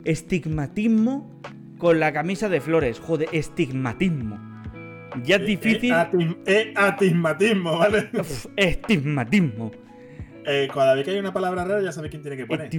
[0.05, 1.29] estigmatismo
[1.77, 2.99] con la camisa de flores.
[2.99, 4.39] Joder, estigmatismo.
[5.23, 5.93] Ya es difícil.
[6.45, 8.09] Eh, atismatismo, ¿vale?
[8.19, 9.71] Uf, estigmatismo.
[10.45, 12.69] Eh, cada vez que hay una palabra rara, ya sabes quién tiene que poner.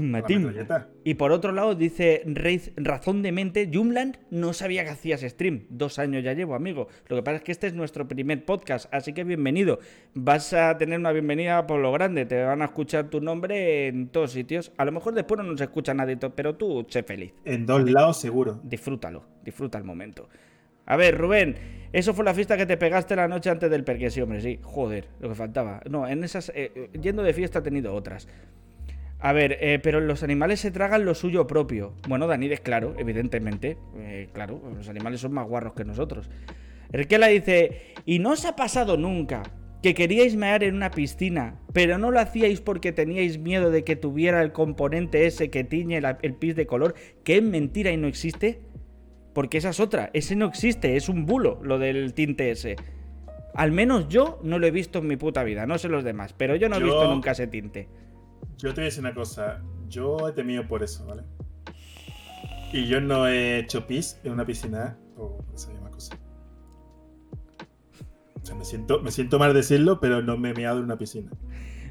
[1.04, 5.66] Y por otro lado, dice Reiz, razón de mente, Jumland no sabía que hacías stream.
[5.68, 6.88] Dos años ya llevo, amigo.
[7.08, 9.78] Lo que pasa es que este es nuestro primer podcast, así que bienvenido.
[10.14, 12.26] Vas a tener una bienvenida por lo grande.
[12.26, 14.72] Te van a escuchar tu nombre en todos sitios.
[14.76, 17.32] A lo mejor después no nos escucha nadie, pero tú sé feliz.
[17.44, 18.60] En dos lados, seguro.
[18.62, 20.28] Disfrútalo, disfruta el momento.
[20.86, 21.56] A ver, Rubén,
[21.92, 24.58] eso fue la fiesta que te pegaste la noche antes del perque, sí, hombre, sí.
[24.62, 25.80] Joder, lo que faltaba.
[25.88, 26.50] No, en esas.
[26.50, 28.28] eh, eh, yendo de fiesta he tenido otras.
[29.20, 31.94] A ver, eh, pero los animales se tragan lo suyo propio.
[32.08, 33.78] Bueno, Daniel, claro, evidentemente.
[33.96, 36.28] Eh, claro, los animales son más guarros que nosotros.
[36.92, 39.42] Erkela dice: ¿Y no os ha pasado nunca
[39.82, 43.96] que queríais mear en una piscina, pero no lo hacíais porque teníais miedo de que
[43.96, 48.08] tuviera el componente ese que tiñe el pis de color, que es mentira y no
[48.08, 48.60] existe?
[49.34, 52.76] Porque esa es otra, ese no existe, es un bulo lo del tinte ese.
[53.54, 56.32] Al menos yo no lo he visto en mi puta vida, no sé los demás,
[56.32, 57.88] pero yo no he Yo- visto nunca ese tinte.
[58.58, 59.62] Yo te voy a decir una cosa.
[59.88, 61.22] Yo he temido por eso, ¿vale?
[62.72, 66.16] Y yo no he hecho pis en una piscina o esa misma cosa.
[68.40, 70.98] O sea, me siento, me siento mal decirlo, pero no me he meado en una
[70.98, 71.30] piscina.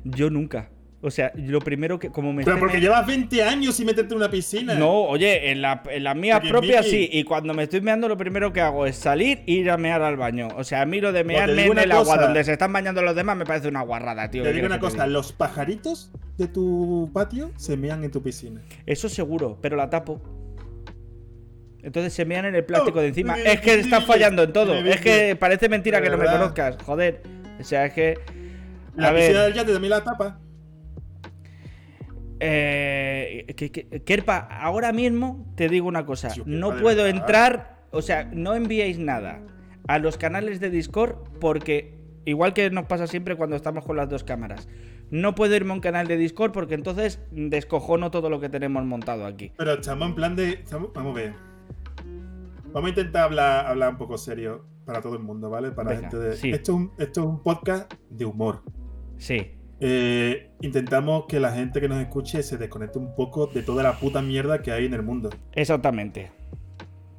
[0.04, 0.70] Yo nunca.
[1.06, 4.14] O sea, lo primero que, como me Pero porque me- llevas 20 años sin meterte
[4.14, 4.74] en una piscina.
[4.76, 8.08] No, oye, en la, en la mía Porque, propia sí, y cuando me estoy meando
[8.08, 10.48] lo primero que hago es salir e ir a mear al baño.
[10.56, 13.18] O sea, a mí lo de mearme en el agua donde se están bañando los
[13.18, 14.44] demás me parece una guarrada, tío.
[14.44, 15.08] Te ¿qué digo una cosa, diga?
[15.08, 18.62] los pajaritos de tu patio se mean en tu piscina.
[18.86, 20.22] Eso seguro, pero la tapo.
[21.82, 23.38] Entonces se mean en el plástico de encima.
[23.38, 24.74] Es que estás fallando en todo.
[24.74, 26.78] Es que parece mentira que no me conozcas.
[26.82, 27.24] Joder.
[27.60, 28.20] O sea, es que.
[28.96, 30.40] La piscina del yate también la tapa.
[32.46, 36.30] Eh, que- que- Kerpa, ahora mismo te digo una cosa.
[36.46, 37.84] No puedo entrar.
[37.92, 39.42] O sea, no enviéis nada
[39.88, 42.02] a los canales de Discord porque.
[42.26, 44.70] Igual que nos pasa siempre cuando estamos con las dos cámaras.
[45.12, 48.86] No puedo irme a un canal de Discord porque entonces descojono todo lo que tenemos
[48.86, 49.52] montado aquí.
[49.58, 50.64] Pero estamos en plan de.
[50.72, 51.34] vamos a ver.
[52.72, 55.72] Vamos a intentar hablar, hablar un poco serio para todo el mundo, ¿vale?
[55.72, 56.36] Para Venga, gente de.
[56.38, 56.50] sí.
[56.52, 58.64] Esto, es un, esto es un podcast de humor.
[59.18, 59.52] Sí.
[59.86, 64.00] Eh, intentamos que la gente que nos escuche se desconecte un poco de toda la
[64.00, 66.32] puta mierda que hay en el mundo, Exactamente.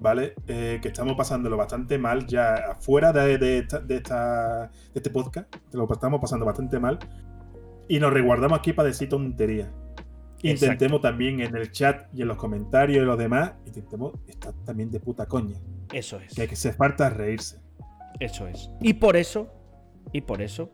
[0.00, 0.32] ¿vale?
[0.48, 5.10] Eh, que estamos pasándolo bastante mal ya afuera de, de esta- de esta- de este
[5.10, 5.54] podcast.
[5.72, 6.98] Lo estamos pasando bastante mal.
[7.86, 9.68] Y nos resguardamos aquí para decir tonterías.
[10.42, 14.90] Intentemos también en el chat y en los comentarios y los demás, intentemos estar también
[14.90, 15.58] de puta coña.
[15.92, 16.34] Eso es.
[16.34, 17.60] Que que se falta reírse.
[18.20, 18.70] Eso es.
[18.80, 19.48] Y por eso,
[20.12, 20.70] y por eso,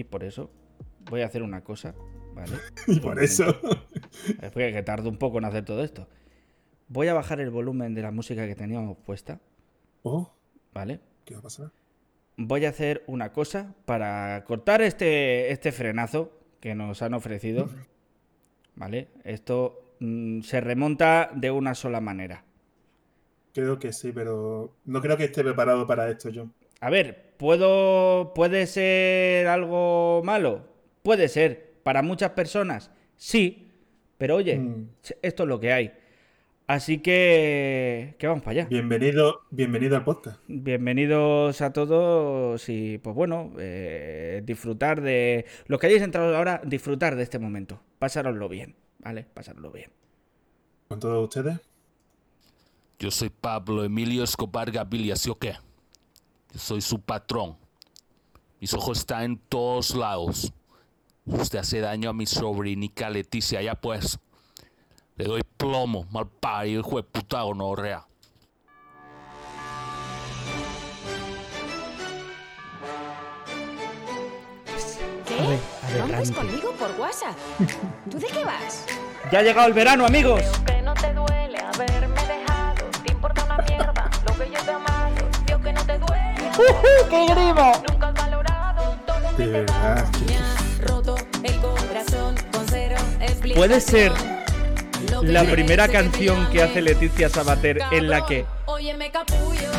[0.00, 0.50] y por eso,
[1.10, 1.94] voy a hacer una cosa,
[2.34, 2.56] ¿vale?
[2.86, 3.44] Y por eso.
[4.40, 6.08] Es porque que tardo un poco en hacer todo esto.
[6.88, 9.40] Voy a bajar el volumen de la música que teníamos puesta,
[10.02, 10.32] Oh,
[10.72, 11.00] ¿vale?
[11.26, 11.70] ¿qué va a pasar?
[12.38, 17.68] Voy a hacer una cosa para cortar este, este frenazo que nos han ofrecido,
[18.76, 19.08] ¿vale?
[19.24, 22.44] Esto mm, se remonta de una sola manera.
[23.52, 26.54] Creo que sí, pero no creo que esté preparado para esto, John.
[26.80, 30.66] A ver, ¿puedo, ¿puede ser algo malo?
[31.02, 31.72] Puede ser.
[31.82, 33.66] Para muchas personas, sí.
[34.18, 34.88] Pero oye, Mm.
[35.22, 35.92] esto es lo que hay.
[36.66, 38.68] Así que, que vamos para allá.
[38.68, 40.38] Bienvenido, bienvenido al podcast.
[40.46, 45.46] Bienvenidos a todos y pues bueno, eh, disfrutar de...
[45.66, 47.80] Los que hayáis entrado ahora, disfrutar de este momento.
[47.98, 49.24] Pásaroslo bien, ¿vale?
[49.32, 49.90] Pásaroslo bien.
[50.88, 51.58] Con todos ustedes.
[52.98, 55.54] Yo soy Pablo Emilio Escobar Gaviria, ¿sí o qué?
[56.52, 57.56] Yo soy su patrón.
[58.60, 60.52] Mis ojos están en todos lados.
[61.24, 64.18] Usted hace daño a mi sobrinica Leticia, ya pues.
[65.16, 68.06] Le doy plomo, mal parido, hijo de puta gonorrea.
[75.26, 75.58] ¿Qué?
[75.98, 77.36] ¿Rompes conmigo por WhatsApp?
[78.10, 78.86] ¿Tú de qué vas?
[79.30, 80.42] Ya ha llegado el verano, amigos.
[80.42, 81.39] Creo que no te duele
[86.56, 86.74] duele.
[87.10, 87.72] ¡Qué grimo!
[87.88, 90.10] Nunca has valorado todo lo De que te he verdad.
[93.54, 94.12] Puede ser
[95.22, 98.46] la primera canción que hace Leticia Sabater en la que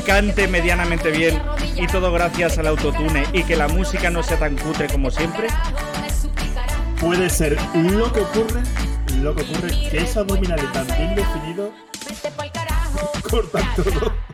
[0.05, 1.41] cante medianamente bien
[1.75, 5.47] y todo gracias al autotune y que la música no sea tan cutre como siempre.
[6.99, 8.61] Puede ser lo que ocurre,
[9.21, 11.71] lo que ocurre que ese abdominal tan bien definido
[13.29, 14.30] corta todo.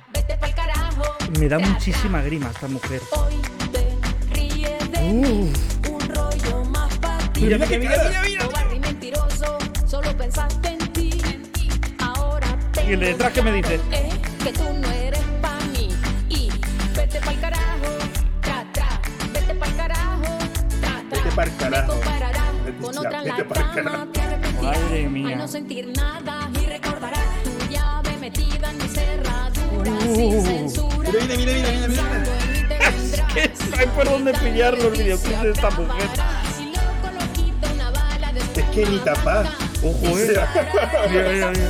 [1.39, 3.01] Me da muchísima grima esta mujer.
[5.01, 5.51] Uh.
[7.39, 8.47] Mira, mira, mira,
[12.87, 13.79] Y el de detrás que me dice,
[14.43, 15.89] que tú no eres pa' mí.
[16.29, 16.49] Y
[16.95, 17.97] vete pa'l carajo,
[18.41, 19.01] tra, tra,
[19.33, 20.37] vete pa'l carajo,
[20.79, 21.23] tra, tra.
[21.23, 21.93] Vete pa'l carajo.
[21.95, 24.07] Me compararás Leticia, con otra en la cama,
[24.61, 25.27] Madre mía.
[25.33, 27.36] al no sentir nada y recordarás
[29.89, 32.03] Mira, mira, mira,
[33.77, 36.09] hay por dónde pillar los videoclips de esta mujer.
[38.55, 39.45] Es que ni tapar.
[39.83, 40.39] Ojo, eh.
[41.09, 41.69] Mira, mira, mira.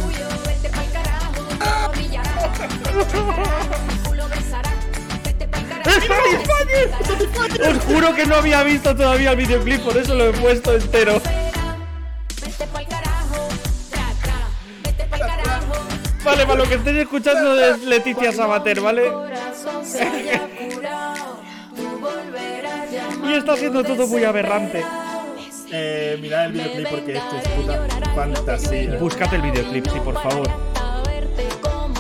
[7.70, 11.22] Os juro que no había visto todavía el videoclip, por eso lo he puesto entero.
[16.78, 19.12] Estéis escuchando es Leticia Sabater, ¿vale?
[23.26, 24.84] Y está haciendo todo muy aberrante.
[25.72, 28.96] eh, mirad el videoclip porque esto es puta fantasía.
[28.98, 30.48] Búscate el videoclip, sí, por favor.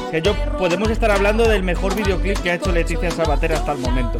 [0.09, 3.79] Que yo podemos estar hablando del mejor videoclip que ha hecho Leticia Sabater hasta el
[3.79, 4.19] momento.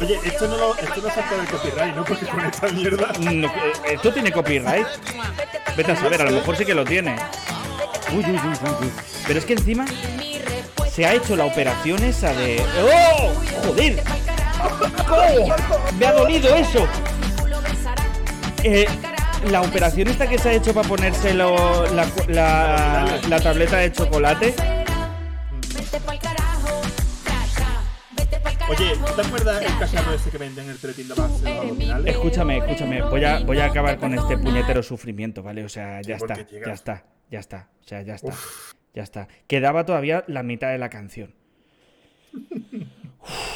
[0.00, 2.04] Oye, esto no, lo, esto no salta del copyright, ¿no?
[2.04, 3.12] Porque con esta mierda.
[3.20, 4.86] No, eh, esto tiene copyright.
[5.76, 7.16] Vete a saber, a lo mejor sí que lo tiene.
[9.26, 9.84] Pero es que encima
[10.92, 12.62] se ha hecho la operación esa de.
[12.82, 13.32] ¡Oh!
[13.66, 14.02] ¡Joder!
[15.10, 15.48] ¡Oh!
[15.98, 16.86] ¡Me ha dolido eso!
[18.62, 18.86] Eh,
[19.48, 24.54] la operación esta que se ha hecho para ponérselo la, la, la tableta de chocolate.
[28.70, 32.14] Oye, ¿tú te acuerdas el cacharro ese que venden en el en los abdominales?
[32.14, 33.02] Escúchame, escúchame.
[33.02, 35.64] Voy a, voy a acabar con este puñetero sufrimiento, ¿vale?
[35.64, 37.68] O sea, ya ¿Por está, ya está, ya está.
[37.80, 38.32] O sea, ya está.
[38.94, 39.28] Ya está.
[39.48, 41.34] Quedaba todavía la mitad de la canción.
[42.32, 43.54] Uf,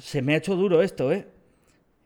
[0.00, 1.28] se me ha hecho duro esto, ¿eh?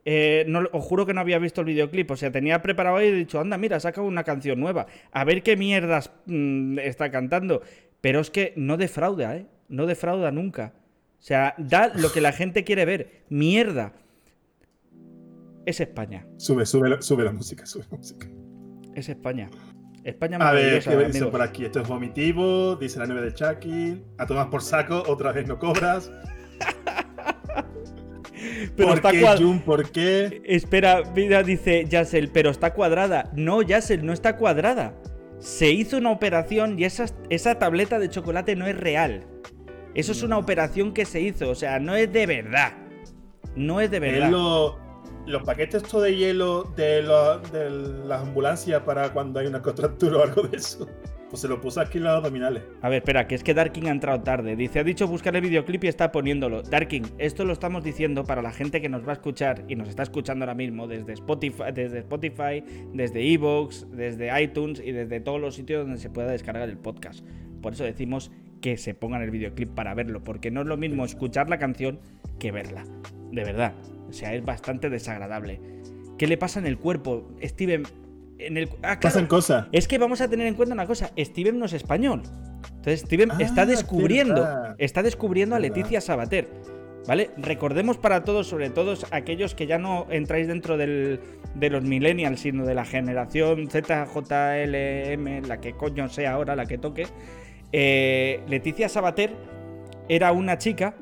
[0.05, 2.11] Eh, no, os juro que no había visto el videoclip.
[2.11, 4.89] O sea, tenía preparado y he dicho, anda, mira, saca una canción nueva.
[5.13, 7.63] A ver qué mierdas mm, está cantando.
[8.01, 9.47] Pero es que no defrauda, ¿eh?
[9.69, 10.73] No defrauda nunca.
[11.19, 13.25] O sea, da lo que la gente quiere ver.
[13.29, 13.93] Mierda.
[15.67, 16.27] Es España.
[16.37, 18.27] Sube, sube, la- sube la música, sube la música.
[18.95, 19.51] Es España.
[20.05, 21.65] España A ver, ¿qué dicen por aquí?
[21.67, 24.03] Esto es vomitivo, dice la 9 de Chucky.
[24.17, 26.11] A tomar por saco, otra vez no cobras.
[28.77, 29.61] Pero ¿Por está qué, cuad- Jun?
[29.61, 30.41] ¿Por qué?
[30.47, 33.31] Espera, mira, dice Yassel, pero está cuadrada.
[33.35, 34.95] No, Yassel, no está cuadrada.
[35.41, 39.27] Se hizo una operación y esa, esa tableta de chocolate no es real.
[39.99, 42.73] Eso es una operación que se hizo, o sea, no es de verdad.
[43.57, 44.31] No es de verdad.
[44.31, 44.79] lo-
[45.27, 47.69] los paquetes estos de hielo de, lo- de
[48.07, 50.89] las ambulancias para cuando hay una contractura o algo de eso.
[51.31, 52.63] Pues se lo puso aquí en los abdominales.
[52.81, 54.57] A ver, espera, que es que Darking ha entrado tarde.
[54.57, 56.63] Dice, ha dicho buscar el videoclip y está poniéndolo.
[56.63, 59.89] Darking, esto lo estamos diciendo para la gente que nos va a escuchar y nos
[59.89, 62.65] está escuchando ahora mismo desde Spotify, desde Spotify,
[62.95, 67.25] desde Evox, desde iTunes y desde todos los sitios donde se pueda descargar el podcast.
[67.61, 71.05] Por eso decimos que se pongan el videoclip para verlo, porque no es lo mismo
[71.05, 72.01] escuchar la canción
[72.39, 72.85] que verla.
[73.31, 73.75] De verdad.
[74.09, 75.61] O sea, es bastante desagradable.
[76.17, 77.29] ¿Qué le pasa en el cuerpo?
[77.43, 77.83] Steven,
[78.39, 78.69] en el...
[78.83, 79.01] Ah, claro.
[79.01, 79.67] Pasan cosas.
[79.73, 82.23] Es que vamos a tener en cuenta una cosa, Steven no es español.
[82.77, 84.75] Entonces Steven Ah, está descubriendo, verdad.
[84.79, 85.59] está descubriendo a.
[85.59, 86.49] Leticia Sabater.
[87.07, 87.31] ¿Vale?
[87.39, 91.21] Recordemos para todos, sobre todo aquellos que ya no entráis dentro del-
[91.55, 96.77] de los millennials, sino de la generación ZJLM, la que coño sea ahora, la que
[96.79, 97.07] toque.
[97.73, 99.31] eh, Leticia Sabater
[100.09, 100.95] era una chica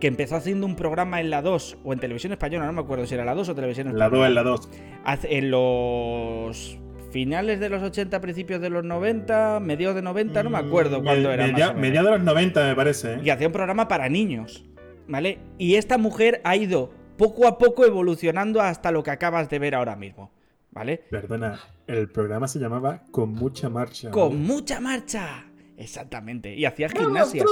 [0.00, 3.06] que empezó haciendo un programa en la 2 o en televisión española, no me acuerdo
[3.06, 4.68] si era la 2 o televisión La española 2 en la 2.
[5.04, 6.78] hace- en los
[7.10, 11.30] finales de los 80, principios de los 90, mediados de 90, no me acuerdo cuándo
[11.30, 11.46] era.
[11.74, 13.14] Mediados de los 90, me parece.
[13.14, 13.20] ¿eh?
[13.24, 14.64] Y hacía un programa para niños,
[15.08, 15.38] ¿vale?
[15.58, 19.74] Y esta mujer ha ido poco a poco evolucionando hasta lo que acabas de ver
[19.74, 20.32] ahora mismo,
[20.70, 21.02] ¿vale?
[21.10, 24.10] Perdona, el programa se llamaba Con mucha marcha.
[24.10, 25.44] Con mucha marcha.
[25.82, 26.54] Exactamente.
[26.54, 27.44] Y hacía ¡Vamos, gimnasia.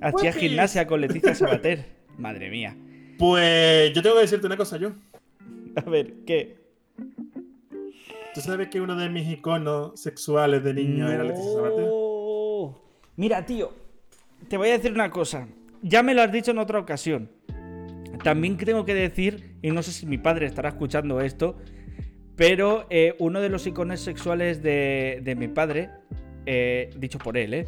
[0.00, 1.86] Hacía gimnasia con Leticia Sabater.
[2.18, 2.76] Madre mía.
[3.18, 4.92] Pues yo tengo que decirte una cosa, yo.
[5.76, 6.56] A ver, ¿qué?
[8.34, 11.88] ¿Tú sabes que uno de mis iconos sexuales de niño era Leticia Sabater?
[13.16, 13.72] Mira, tío,
[14.48, 15.46] te voy a decir una cosa.
[15.82, 17.30] Ya me lo has dicho en otra ocasión.
[18.24, 21.56] También tengo que decir, y no sé si mi padre estará escuchando esto,
[22.34, 25.90] Pero eh, uno de los iconos sexuales de, de mi padre,
[26.46, 27.66] eh, dicho por él, ¿eh?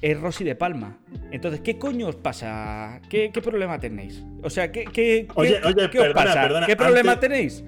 [0.00, 0.98] es Rosy de Palma.
[1.32, 3.00] Entonces, ¿qué coño os pasa?
[3.10, 4.22] ¿Qué, qué problema tenéis?
[4.44, 6.42] O sea, ¿qué, qué, qué- Oye, os pasa?
[6.42, 7.64] perdona, ¿Qué problema antes- tenéis?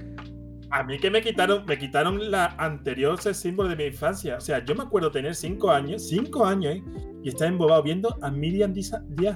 [0.73, 4.37] A mí que me quitaron, me quitaron la anterior símbolo de mi infancia.
[4.37, 6.83] O sea, yo me acuerdo tener cinco años, cinco años, ¿eh?
[7.25, 8.93] y estar embobado viendo a Miriam Díaz,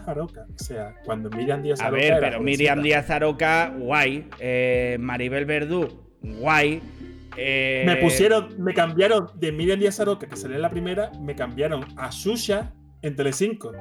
[0.07, 0.47] Aroca.
[0.55, 2.01] O sea, cuando Miriam Díaz A Aroca.
[2.01, 2.41] ver, era pero.
[2.41, 4.29] Miriam Díaz Aroca, guay.
[4.39, 6.81] Eh, Maribel Verdú, guay.
[7.37, 11.35] Eh, Me pusieron, me cambiaron de Miriam Díaz Aroca, que salía en la primera, me
[11.35, 12.73] cambiaron a Susha
[13.03, 13.73] en Telecinco.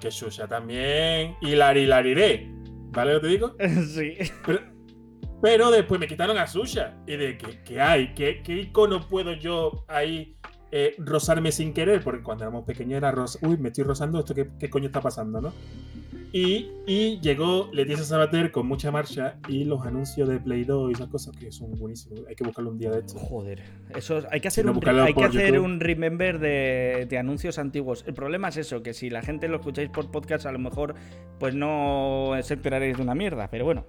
[0.00, 1.36] Que Susha también.
[1.40, 2.48] Y Lari Lariré.
[2.90, 3.56] ¿Vale lo que te digo?
[3.94, 4.14] sí.
[4.44, 4.60] Pero,
[5.42, 6.96] pero después me quitaron a Susha.
[7.06, 8.14] Y de ¿qué, qué hay?
[8.14, 10.36] ¿Qué, ¿Qué icono puedo yo ahí
[10.70, 12.02] eh, rozarme sin querer?
[12.02, 13.38] Porque cuando éramos pequeños era rosa.
[13.42, 15.52] Uy, me estoy rozando esto, ¿qué, qué coño está pasando, no?
[16.32, 20.92] Y, y llegó Leticia Sabater con mucha marcha y los anuncios de Play 2 y
[20.92, 22.20] esas cosas que son buenísimos.
[22.28, 23.18] Hay que buscarlo un día de esto.
[23.18, 23.62] Joder,
[23.94, 25.64] eso es- hay que Si hacer, no, un, hay que hacer YouTube.
[25.64, 28.04] un remember de, de anuncios antiguos.
[28.06, 30.94] El problema es eso, que si la gente lo escucháis por podcast, a lo mejor
[31.38, 33.84] pues no se enteraréis de una mierda, pero bueno.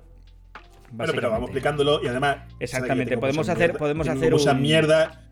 [0.92, 2.38] Bueno, pero vamos explicándolo y además.
[2.62, 5.27] Exactamente, podemos hacer- mierda- podemos hacer mucha un- mierda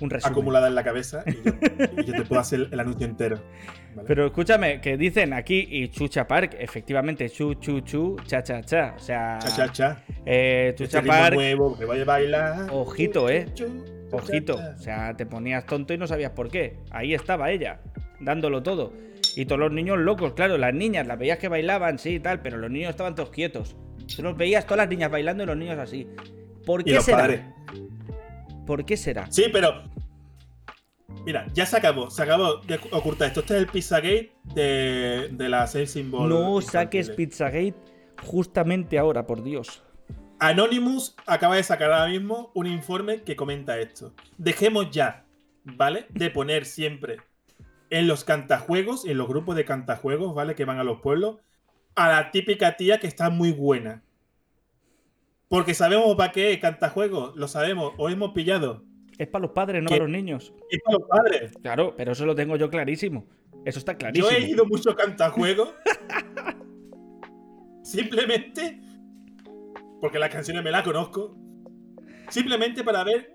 [0.00, 0.32] Un resumen.
[0.32, 1.52] acumulada en la cabeza y yo,
[1.98, 3.38] y yo te puedo hacer el anuncio entero.
[3.94, 4.06] ¿vale?
[4.08, 8.94] Pero escúchame, que dicen aquí y Chucha Park, efectivamente, chu, chu, chu, cha, cha, cha.
[8.96, 10.04] O sea, cha, cha, cha.
[10.24, 12.66] eh, Este Chucha ritmo Park, nuevo que vaya a bailar.
[12.70, 13.46] Ojito, eh.
[13.54, 14.54] Chu, chu, cha, ojito.
[14.56, 14.74] cha.
[14.76, 16.78] O sea, te ponías tonto y no sabías por qué.
[16.90, 17.80] Ahí estaba ella,
[18.20, 18.92] dándolo todo.
[19.36, 22.40] Y todos los niños locos, claro, las niñas las veías que bailaban, sí y tal,
[22.40, 23.76] pero los niños estaban todos quietos.
[24.16, 26.08] Tú los veías todas las niñas bailando y los niños así.
[26.66, 27.18] ¿Por Y qué los será?
[27.18, 27.40] padres.
[28.70, 29.26] ¿Por qué será?
[29.32, 29.82] Sí, pero.
[31.26, 33.40] Mira, ya se acabó, se acabó de ocultar esto.
[33.40, 36.28] Este es el Pizzagate de, de la Sex Symbol.
[36.28, 37.10] No saques.
[37.10, 37.74] Pizzagate
[38.24, 39.82] justamente ahora, por Dios.
[40.38, 44.14] Anonymous acaba de sacar ahora mismo un informe que comenta esto.
[44.38, 45.26] Dejemos ya,
[45.64, 46.06] ¿vale?
[46.10, 47.16] De poner siempre
[47.90, 50.54] en los cantajuegos, en los grupos de cantajuegos, ¿vale?
[50.54, 51.38] Que van a los pueblos,
[51.96, 54.04] a la típica tía que está muy buena.
[55.50, 58.84] Porque sabemos para qué cantajuegos, lo sabemos, o hemos pillado.
[59.18, 59.96] Es para los padres, no ¿Qué?
[59.96, 60.54] para los niños.
[60.70, 61.52] Es para los padres.
[61.60, 63.26] Claro, pero eso lo tengo yo clarísimo.
[63.64, 64.30] Eso está Yo clarísimo.
[64.30, 65.74] he ido mucho cantajuegos.
[67.82, 68.80] simplemente
[70.00, 71.36] porque las canciones me las conozco.
[72.28, 73.34] Simplemente para ver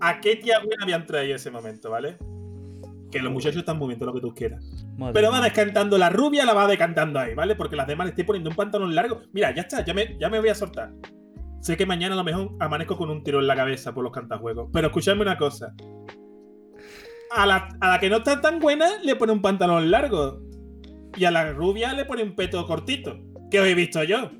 [0.00, 2.18] a qué tía buena habían traído en ese momento, ¿vale?
[3.12, 4.84] Que los muchachos están moviendo lo que tú quieras.
[4.98, 7.54] Madre Pero va descantando la rubia, la va decantando ahí, ¿vale?
[7.54, 9.22] Porque las demás le estoy poniendo un pantalón largo.
[9.32, 10.92] Mira, ya está, ya me, ya me voy a soltar.
[11.62, 14.12] Sé que mañana a lo mejor amanezco con un tiro en la cabeza por los
[14.12, 14.68] cantajuegos.
[14.72, 15.72] Pero escuchadme una cosa.
[17.30, 20.40] A la, a la que no está tan buena le pone un pantalón largo.
[21.16, 23.16] Y a la rubia le pone un peto cortito.
[23.50, 24.30] ¿Qué os he visto yo?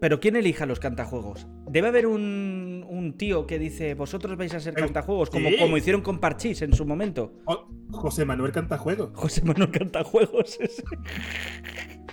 [0.00, 1.46] Pero ¿quién elija los cantajuegos?
[1.66, 5.56] Debe haber un, un tío que dice, vosotros vais a ser Eh, cantajuegos, como, sí.
[5.58, 7.32] como hicieron con Parchís en su momento.
[7.46, 9.10] Jo- José Manuel Cantajuegos.
[9.14, 10.56] José Manuel Cantajuegos.
[10.60, 10.82] ese.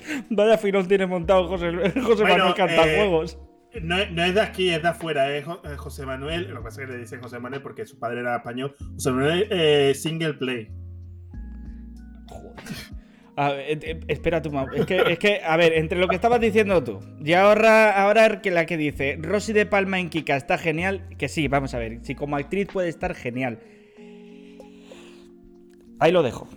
[0.29, 3.39] Vaya filón tiene montado José, José Bueno, Manuel Cantajuegos.
[3.81, 5.35] No, es- no es de aquí, es de afuera.
[5.35, 6.49] Es Jo- eh, José Manuel.
[6.49, 8.73] Lo que pasa es que le dicen José Manuel porque su padre era español.
[8.93, 10.69] José Manuel eh, Single Play.
[13.37, 14.65] A ver, eh, eh, espera tú, Mau.
[14.73, 18.41] Es que, es que, a ver, entre lo que estabas diciendo tú y ahora, ahora
[18.41, 21.79] que la que dice Rosy de Palma en Kika está genial, que sí, vamos a
[21.79, 23.59] ver, si como actriz puede estar genial.
[25.99, 26.47] Ahí lo dejo.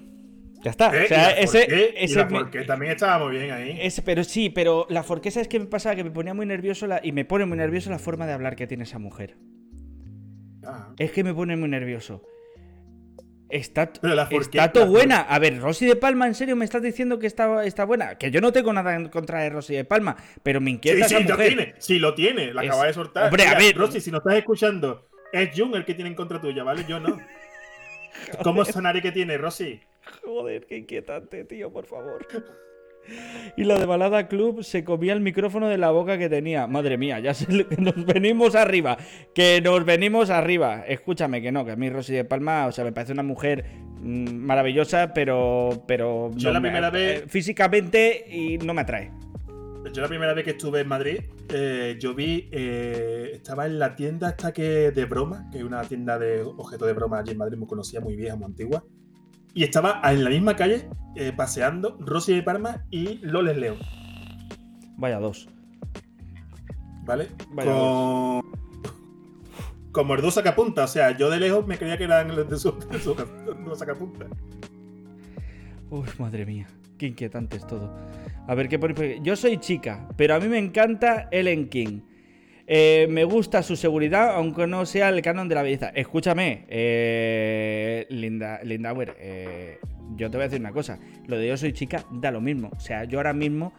[0.62, 0.90] Ya está.
[0.96, 1.04] ¿Eh?
[1.04, 1.94] O sea, ¿Y la ese, Forqué?
[2.04, 3.78] Ese me- también estaba muy bien ahí.
[3.80, 6.86] ese- pero sí, pero la forquesa es que me pasaba que me ponía muy nervioso
[6.86, 9.36] la- y me pone muy nervioso la forma de hablar que tiene esa mujer.
[10.64, 10.92] Ah.
[10.98, 12.22] Es que me pone muy nervioso.
[13.50, 15.20] Está, Pero la Forqué- está todo la buena.
[15.20, 18.16] A ver, Rosy de Palma, ¿en serio me estás diciendo que está, está buena?
[18.18, 21.08] Que yo no tengo nada en contra de Rosy de Palma, pero me Sí, inquieta
[21.08, 21.46] sí, esa lo mujer.
[21.54, 21.74] tiene.
[21.78, 22.52] Sí, lo tiene.
[22.52, 23.24] La Es- acaba de soltar.
[23.26, 23.74] Hombre, a ver.
[23.74, 26.84] Rosy, si no estás escuchando, es Jung el que tiene en contra tuya, ¿vale?
[26.86, 27.16] Yo no.
[28.42, 29.80] ¿Cómo es sonaré que tiene, Rosy?
[30.24, 32.26] Joder, qué inquietante, tío, por favor.
[33.56, 36.66] Y la de Balada Club se comía el micrófono de la boca que tenía.
[36.66, 37.32] Madre mía, ya
[37.78, 38.98] nos venimos arriba.
[39.34, 40.84] Que nos venimos arriba.
[40.86, 43.64] Escúchame, que no, que a mí Rosy de Palma, o sea, me parece una mujer
[44.00, 45.84] mm, maravillosa, pero.
[45.86, 49.10] pero Yo no la me- primera vez- Físicamente y no me atrae.
[49.90, 53.96] Yo la primera vez que estuve en Madrid, eh, yo vi, eh, estaba en la
[53.96, 57.38] tienda esta que de broma, que es una tienda de objetos de broma allí en
[57.38, 58.84] Madrid, muy conocida, muy vieja, muy antigua.
[59.54, 63.78] Y estaba en la misma calle, eh, paseando, Rosy de Palma y Loles León,
[64.96, 65.48] Vaya dos.
[67.04, 67.28] ¿vale?
[67.50, 68.42] Vaya con...
[69.92, 72.58] Como el dos sacapunta, o sea, yo de lejos me creía que eran los de
[72.58, 74.26] su, de su dos sacapunta.
[75.90, 76.68] Uy, madre mía.
[76.98, 77.90] Qué inquietante es todo.
[78.46, 79.20] A ver, ¿qué aquí?
[79.22, 82.00] Yo soy chica, pero a mí me encanta Ellen King.
[82.70, 85.88] Eh, me gusta su seguridad, aunque no sea el canon de la belleza.
[85.94, 89.78] Escúchame, eh, Linda, Lindauer, eh,
[90.16, 90.98] yo te voy a decir una cosa.
[91.26, 92.70] Lo de yo soy chica da lo mismo.
[92.76, 93.72] O sea, yo ahora mismo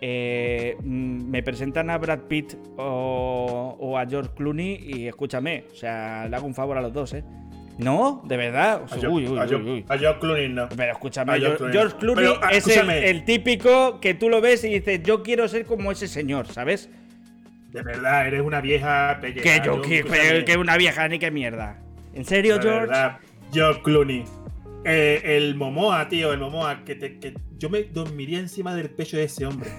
[0.00, 5.74] eh, mm, me presentan a Brad Pitt o, o a George Clooney y escúchame, o
[5.74, 7.22] sea, le hago un favor a los dos, ¿eh?
[7.76, 8.82] No, de verdad.
[8.84, 9.84] A George- uy, uy, a uy, George- uy.
[9.88, 10.68] a George Clooney no.
[10.74, 11.76] Pero escúchame, George Clooney.
[11.76, 15.46] George Clooney Pero, es el, el típico que tú lo ves y dices, yo quiero
[15.48, 16.88] ser como ese señor, ¿sabes?
[17.70, 19.42] De verdad, eres una vieja pelleja.
[19.42, 21.78] Que yo, que, una vieja ni que mierda.
[22.14, 22.80] ¿En serio, De George?
[22.80, 23.18] verdad,
[23.52, 24.24] George Clooney.
[24.84, 29.16] Eh, el Momoa, tío, el Momoa, que, te, que yo me dormiría encima del pecho
[29.16, 29.70] de ese hombre.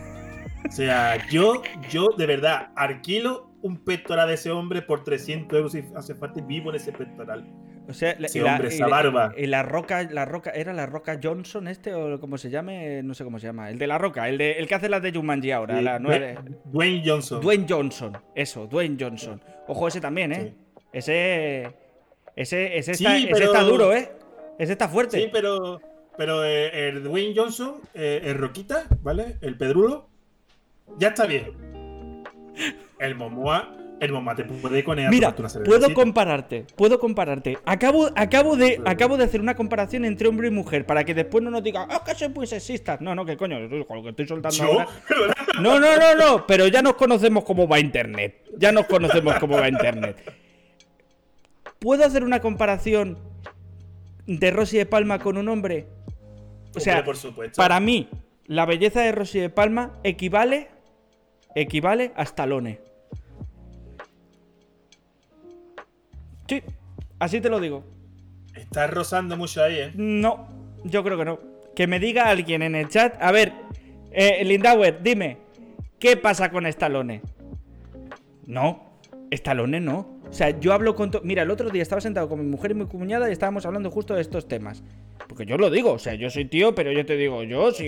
[0.67, 5.71] O sea, yo, yo de verdad, alquilo un pectoral de ese hombre por 300 euros
[5.73, 7.45] si hace falta vivo en ese pectoral.
[7.91, 9.33] O sea, la- y la- hombre, esa barba.
[9.37, 13.03] Y la roca, la roca, ¿era la roca Johnson este o como se llame?
[13.03, 13.69] No sé cómo se llama.
[13.69, 15.99] El de la roca, el, de, el que hace las de Jumanji ahora, Sí, la
[15.99, 16.37] nueve.
[16.65, 17.41] Dwayne Johnson.
[17.41, 19.41] Dwayne Johnson, eso, Dwayne Johnson.
[19.67, 20.53] Ojo, ese también, ¿eh?
[20.91, 21.71] Ese.
[22.35, 24.11] Ese, ese, Sí, está duro, ¿eh?
[24.57, 25.19] Ese está fuerte.
[25.19, 25.81] Sí, pero,
[26.17, 29.37] pero eh, el Dwayne Johnson, eh, el Roquita, ¿vale?
[29.41, 30.07] El Pedrulo,
[30.97, 32.23] ya está bien.
[32.99, 37.59] El Momoa, el Momoa te puede conear Mira, puedo compararte, puedo compararte.
[37.65, 41.43] Acabo, acabo, de, acabo de hacer una comparación entre hombre y mujer para que después
[41.43, 42.97] no nos digan, ah, que soy muy sexista.
[42.99, 44.71] No, no, que coño, con lo que estoy soltando ¿Yo?
[44.71, 44.87] ahora.
[45.61, 48.43] No, no, no, no, pero ya nos conocemos cómo va Internet.
[48.57, 50.17] Ya nos conocemos cómo va Internet.
[51.77, 53.19] ¿Puedo hacer una comparación
[54.25, 55.85] de Rosy de Palma con un hombre?
[56.75, 57.55] O sea, Hombre, por supuesto.
[57.57, 58.09] para mí,
[58.47, 60.69] la belleza de Rosy de Palma equivale,
[61.53, 62.90] equivale a Stallone.
[66.51, 66.61] Sí,
[67.17, 67.85] así te lo digo.
[68.53, 69.91] Estás rozando mucho ahí, ¿eh?
[69.95, 70.49] No,
[70.83, 71.39] yo creo que no.
[71.73, 73.15] Que me diga alguien en el chat.
[73.21, 73.53] A ver,
[74.11, 75.37] eh, Lindauer, dime,
[75.97, 77.21] ¿qué pasa con Stallone?
[78.47, 78.97] No,
[79.29, 80.10] Stallone no.
[80.31, 81.11] O sea, yo hablo con.
[81.23, 83.91] Mira, el otro día estaba sentado con mi mujer y mi cuñada y estábamos hablando
[83.91, 84.81] justo de estos temas.
[85.27, 87.85] Porque yo lo digo, o sea, yo soy tío, pero yo te digo, yo si,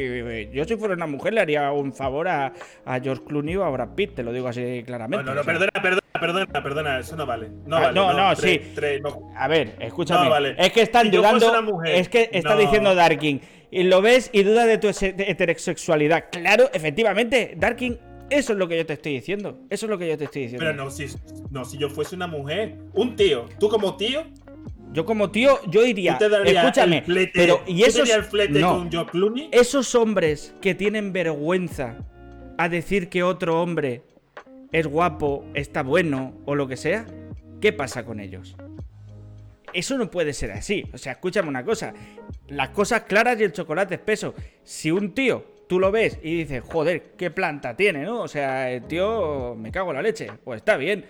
[0.53, 2.53] yo si fuera una mujer le haría un favor a,
[2.85, 5.25] a George Clooney o a Brad Pitt, te lo digo así claramente.
[5.25, 7.49] No, no, perdona, perdona, perdona, perdona, eso no vale.
[7.65, 7.93] No Ah, vale.
[7.95, 8.59] no, no, sí.
[9.01, 9.31] no.
[9.37, 10.25] A ver, escúchame.
[10.25, 10.55] No, vale.
[10.57, 11.61] Es que están Si dudando.
[11.63, 12.61] mujer, es que está no.
[12.61, 13.41] diciendo Darkin.
[13.71, 16.25] Y lo ves y duda de tu heterosexualidad.
[16.31, 17.97] Claro, efectivamente, Darkin,
[18.37, 19.59] eso es lo que yo te estoy diciendo.
[19.69, 20.65] Eso es lo que yo te estoy diciendo.
[20.65, 21.07] Pero no si,
[21.51, 24.23] no, si yo fuese una mujer, un tío, tú como tío,
[24.93, 26.17] Yo como tío, yo iría.
[26.17, 26.99] te Escúchame.
[26.99, 28.77] el flete, pero y tú te esos darías el flete no.
[28.77, 29.49] con George Clooney.
[29.51, 31.97] esos hombres que tienen vergüenza
[32.57, 34.03] a decir que otro hombre
[34.71, 37.05] es guapo, está bueno o lo que sea,
[37.61, 38.55] ¿qué pasa con ellos?
[39.73, 40.83] Eso no puede ser así.
[40.93, 41.93] O sea, escúchame una cosa.
[42.47, 44.35] Las cosas claras y el chocolate espeso.
[44.63, 48.21] Si un tío, tú lo ves y dices, joder, qué planta tiene, ¿no?
[48.21, 50.27] O sea, el tío, me cago en la leche.
[50.43, 51.03] Pues está bien.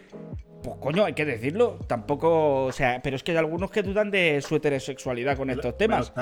[0.63, 1.77] Pues coño, hay que decirlo.
[1.85, 5.65] Tampoco, o sea, pero es que hay algunos que dudan de su heterosexualidad con estos
[5.65, 6.13] Me lo, temas.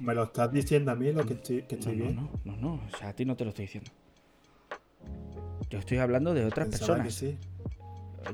[0.00, 2.16] me lo estás diciendo a mí lo que estoy, que No, estoy no, bien.
[2.16, 3.90] no, no, no, o sea, a ti no te lo estoy diciendo.
[5.68, 7.14] Yo estoy hablando de otras Pensaba que personas.
[7.14, 7.38] sí.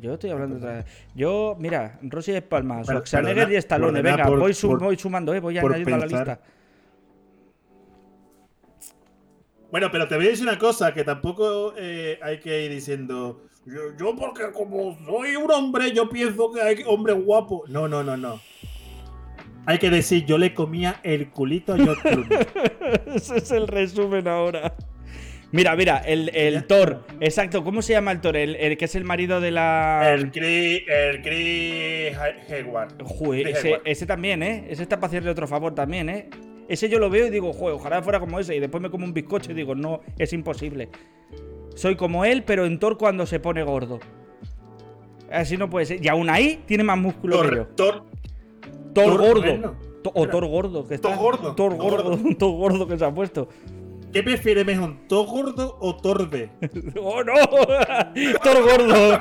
[0.01, 0.84] Yo estoy hablando de otras.
[1.16, 4.01] Yo, mira, Rosy de Palma, Schwarzenegger y Stallone.
[4.01, 6.40] Venga, por- voy, sum- por- voy sumando, eh, voy añadiendo a la lista.
[9.71, 13.43] Bueno, pero te voy a decir una cosa, que tampoco eh, hay que ir diciendo,
[13.64, 17.71] yo, yo porque como soy un hombre, yo pienso que hay hombres guapos.
[17.71, 18.41] No, no, no, no.
[19.66, 22.39] Hay que decir, yo le comía el culito a George Clooney.
[23.14, 24.75] Ese es el resumen ahora.
[25.53, 26.66] Mira, mira, el, el.
[26.66, 27.05] Thor.
[27.21, 28.37] Exacto, ¿cómo se llama el Thor?
[28.37, 30.12] El, el que es el marido de la.
[30.14, 32.16] El Chris, el Chris
[32.49, 33.03] Hayward.
[33.03, 34.66] Joder, Chris ese, ese también, ¿eh?
[34.68, 36.31] Ese está para hacerle otro favor también, ¿eh?
[36.71, 38.55] Ese yo lo veo y digo, joder, ojalá fuera como ese.
[38.55, 40.89] Y después me como un bizcocho y digo, no, es imposible.
[41.75, 43.99] Soy como él, pero en Thor cuando se pone gordo.
[45.33, 46.05] Así no puede ser.
[46.05, 47.66] Y aún ahí tiene más músculo que yo.
[47.75, 48.05] Thor,
[48.95, 49.77] Thor, Thor, Thor gordo.
[50.14, 50.29] o.
[50.29, 51.09] Thor gordo, que está.
[51.09, 52.18] Thor gordo, Thor Thor gordo.
[52.39, 53.49] Thor gordo que se ha puesto.
[54.12, 56.51] ¿qué prefieres mejor, Thor gordo o Torbe?
[57.03, 57.35] ¡Oh, no!
[58.45, 59.21] ¡Thor gordo!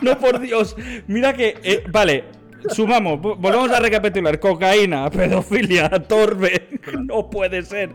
[0.00, 0.76] no, por Dios.
[1.06, 1.56] Mira que.
[1.62, 2.24] eh, vale,
[2.70, 3.18] sumamos.
[3.20, 4.38] vo- Volvemos a recapitular.
[4.40, 6.68] Cocaína, pedofilia, torbe.
[7.06, 7.90] No puede ser.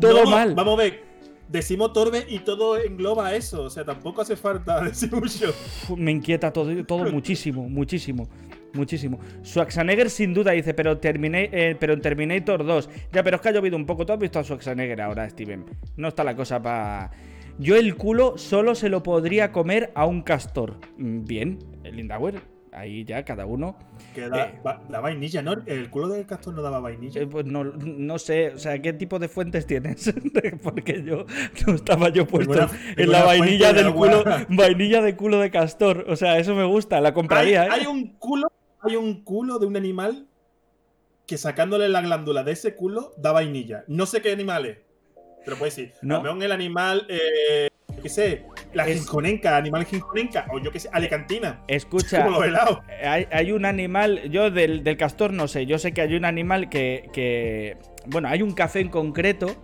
[0.00, 0.54] Todo No, mal.
[0.54, 1.06] Vamos a ver.
[1.48, 3.62] Decimos Torbe y todo engloba eso.
[3.64, 5.54] O sea, tampoco hace falta decir mucho.
[5.96, 8.28] Me inquieta todo, todo muchísimo, muchísimo,
[8.72, 9.20] muchísimo.
[9.44, 12.90] Schwarzenegger sin duda dice, pero, Termina- eh, pero en Terminator 2.
[13.12, 14.04] Ya, pero es que ha llovido un poco.
[14.04, 15.64] ¿Tú has visto a Schwarzenegger ahora, Steven?
[15.96, 17.10] No está la cosa para...
[17.58, 20.78] Yo el culo solo se lo podría comer a un castor.
[20.98, 22.42] Mm, Bien, Lindauer.
[22.76, 23.76] Ahí ya cada uno.
[24.14, 24.60] Que da, Eh.
[24.66, 25.52] va- da vainilla, ¿no?
[25.66, 27.20] El culo del castor no daba vainilla.
[27.20, 30.12] Eh, pues no, no sé, o sea, ¿qué tipo de fuentes tienes?
[30.62, 31.24] Porque yo
[31.66, 36.04] no estaba yo puesto en la vainilla de del culo, vainilla de culo de castor.
[36.08, 37.68] O sea, eso me gusta, la hay, compraría, ¿eh?
[37.70, 38.48] hay un culo,
[38.80, 40.26] hay un culo de un animal
[41.26, 43.84] que sacándole la glándula de ese culo da vainilla.
[43.88, 44.78] No sé qué animal es.
[45.44, 46.22] Pero puedes decir, No.
[46.42, 47.68] el animal, eh,
[48.02, 51.60] qué sé, la Es- ginconenca, animal ginconenca, o yo qué sé, alicantina.
[51.68, 52.80] Escucha, Como los helados.
[53.04, 56.24] hay, hay un animal, yo del, del castor no sé, yo sé que hay un
[56.24, 59.54] animal que, que- bueno, hay un café en concreto,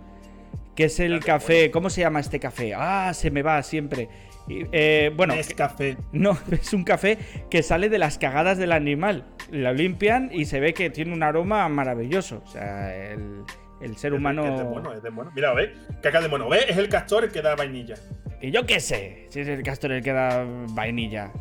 [0.75, 2.73] que es el café, ¿cómo se llama este café?
[2.75, 4.09] Ah, se me va siempre.
[4.49, 5.95] Eh, bueno, es café.
[6.11, 7.17] No, es un café
[7.49, 9.23] que sale de las cagadas del animal.
[9.51, 12.41] Lo limpian y se ve que tiene un aroma maravilloso.
[12.43, 13.43] O sea, el,
[13.83, 14.45] el ser humano.
[14.45, 15.31] Es de mono, es de mono.
[15.35, 15.71] Mira, ¿ves?
[16.01, 16.49] Caca de mono.
[16.49, 16.65] ¿Ves?
[16.69, 17.95] Es el castor el que da vainilla.
[18.41, 21.31] Y yo qué sé, si es el castor el que da vainilla.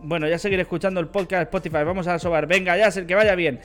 [0.00, 1.84] Bueno, ya seguiré escuchando el podcast de Spotify.
[1.84, 2.46] Vamos a sobar.
[2.46, 3.60] Venga, ya, el que vaya bien.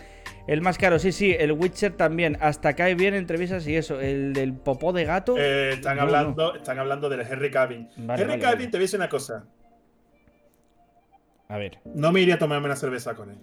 [0.47, 1.36] El más caro, sí, sí.
[1.38, 2.38] El Witcher también.
[2.41, 3.99] Hasta cae bien entrevistas y eso.
[3.99, 5.36] El del popó de gato.
[5.38, 7.49] Eh, están, No, hablando, están hablando del Henry.
[7.49, 8.57] Vale, Henry vale, vale.
[8.65, 9.45] te voy a decir una cosa.
[11.49, 11.79] A ver.
[11.86, 13.38] No me iría a tomarme una cerveza con él.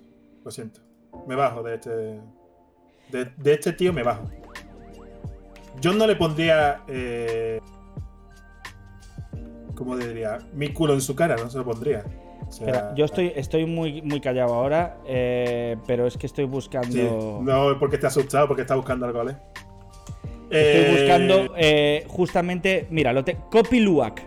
[0.44, 0.80] Lo siento.
[1.26, 1.90] Me bajo de este.
[1.90, 4.28] De, de este tío me bajo.
[5.80, 6.80] Yo no le pondría.
[6.88, 7.60] Eh,
[9.74, 10.38] ¿Cómo diría?
[10.52, 12.04] Mi culo en su cara, no se lo pondría.
[12.46, 16.44] O sea, Espera, yo estoy, estoy muy, muy callado ahora, eh, pero es que estoy
[16.44, 16.88] buscando.
[16.90, 17.08] Sí,
[17.42, 19.36] no, porque te asustado, porque está buscando algo, ¿vale?
[20.50, 22.86] Estoy Eh, buscando eh, justamente.
[22.90, 23.36] Mira, lo te.
[23.50, 24.22] Kopi Luwak.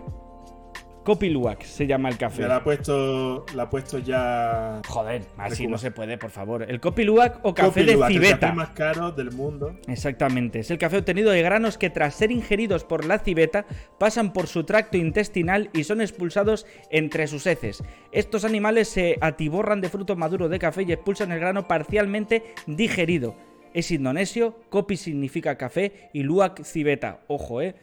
[1.04, 2.42] Kopi Luwak se llama el café.
[2.42, 4.80] Ya la ha puesto, la ha puesto ya.
[4.88, 6.62] Joder, así no se puede, por favor.
[6.62, 8.38] El Kopi Luwak o café de Luwak, el civeta.
[8.40, 9.76] café más caro del mundo.
[9.86, 13.66] Exactamente, es el café obtenido de granos que tras ser ingeridos por la civeta
[13.98, 17.84] pasan por su tracto intestinal y son expulsados entre sus heces.
[18.10, 23.36] Estos animales se atiborran de fruto maduro de café y expulsan el grano parcialmente digerido.
[23.74, 27.24] Es indonesio, kopi significa café y luak civeta.
[27.26, 27.74] Ojo, eh.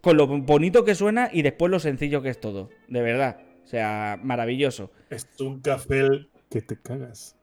[0.00, 2.70] Con lo bonito que suena y después lo sencillo que es todo.
[2.88, 3.40] De verdad.
[3.62, 4.90] O sea, maravilloso.
[5.10, 6.06] Es un café
[6.50, 7.36] que te cagas.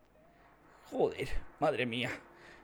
[0.91, 1.29] Joder,
[1.59, 2.09] madre mía.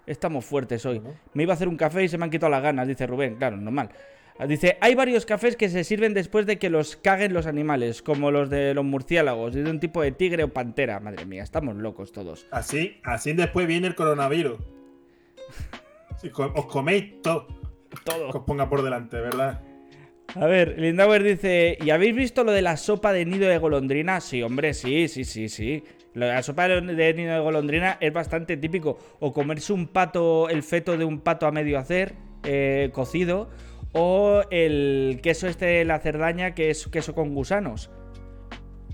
[0.06, 1.02] Estamos fuertes hoy.
[1.34, 3.36] Me iba a hacer un café y se me han quitado las ganas, dice Rubén.
[3.36, 3.90] Claro, normal.
[4.48, 8.32] Dice, hay varios cafés que se sirven después de que los caguen los animales, como
[8.32, 11.00] los de los murciélagos, y de un tipo de tigre o pantera.
[11.00, 12.46] Madre mía, estamos locos todos.
[12.52, 14.60] Así, así después viene el coronavirus.
[16.22, 17.46] Si os coméis todo.
[17.90, 18.30] Que Todo.
[18.30, 19.62] os ponga por delante, ¿verdad?
[20.36, 24.20] A ver, Lindauer dice, ¿y habéis visto lo de la sopa de nido de golondrina?
[24.20, 25.84] Sí, hombre, sí, sí, sí, sí.
[26.14, 28.98] La sopa de nido de golondrina es bastante típico.
[29.20, 33.50] O comerse un pato, el feto de un pato a medio hacer, eh, cocido.
[33.94, 37.90] O el queso este de la cerdaña, que es queso con gusanos.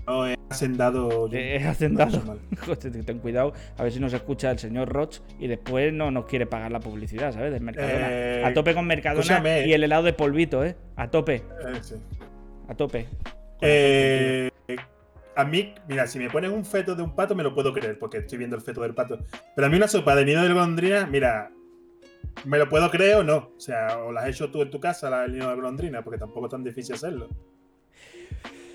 [0.06, 1.28] No, he hacendado.
[1.32, 2.22] Eh, hacendado.
[2.24, 2.38] Mal.
[2.66, 6.26] Joder, ten cuidado, a ver si nos escucha el señor Roch y después no nos
[6.26, 7.52] quiere pagar la publicidad, ¿sabes?
[7.52, 8.08] De Mercadona.
[8.10, 9.66] Eh, a tope con Mercadona escúchame.
[9.66, 10.76] y el helado de polvito, ¿eh?
[10.96, 11.94] A tope, Eh, sí.
[12.68, 13.06] a tope.
[13.60, 14.50] Eh,
[15.34, 17.98] a mí, mira, si me pones un feto de un pato, me lo puedo creer,
[17.98, 19.18] porque estoy viendo el feto del pato.
[19.56, 21.50] Pero a mí una sopa de nido de golondrina, mira,
[22.44, 23.52] me lo puedo creer o no.
[23.56, 26.02] O sea, o la has hecho tú en tu casa, la del nido de golondrina,
[26.02, 27.28] porque tampoco es tan difícil hacerlo.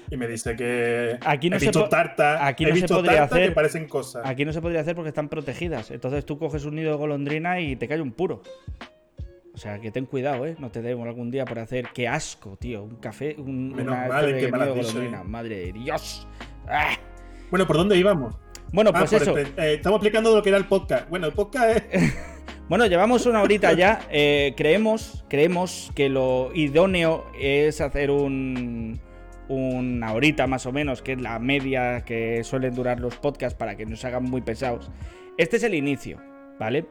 [0.09, 3.17] Y me dice que Aquí no he se visto tarta, aquí he no se podría
[3.19, 4.21] tarta hacer- que parecen cosas.
[4.25, 5.91] Aquí no se podría hacer porque están protegidas.
[5.91, 8.41] Entonces tú coges un nido de golondrina y te cae un puro.
[9.53, 10.55] O sea, que ten cuidado, ¿eh?
[10.59, 11.87] No te demos algún día por hacer.
[11.93, 12.83] ¡Qué asco, tío!
[12.83, 14.51] Un café, un, Menos una mal, de que.
[15.25, 16.27] Madre de Dios.
[16.67, 16.95] ¡Ah!
[17.49, 18.35] Bueno, ¿por dónde íbamos?
[18.71, 19.37] Bueno, Ah, pues por eso.
[19.37, 21.09] el- eh, estamos explicando lo que era el podcast.
[21.09, 22.13] Bueno, el podcast es.
[22.69, 24.01] Bueno, llevamos una horita ya.
[24.11, 28.99] Eh, creemos, creemos que lo idóneo es hacer un,
[29.49, 33.75] una horita más o menos, que es la media que suelen durar los podcasts para
[33.75, 34.89] que no se hagan muy pesados.
[35.37, 36.19] Este es el inicio,
[36.59, 36.85] ¿vale?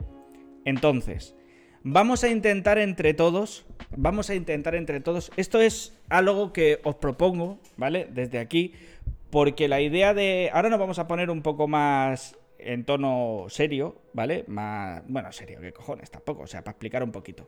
[0.64, 1.36] Entonces,
[1.82, 6.96] vamos a intentar entre todos, vamos a intentar entre todos, esto es algo que os
[6.96, 8.09] propongo, ¿vale?
[8.11, 8.72] Desde aquí,
[9.30, 10.50] porque la idea de...
[10.52, 14.44] Ahora nos vamos a poner un poco más en tono serio, ¿vale?
[14.46, 15.02] Más...
[15.09, 16.11] Bueno, serio, ¿qué cojones?
[16.11, 17.46] Tampoco, o sea, para explicar un poquito.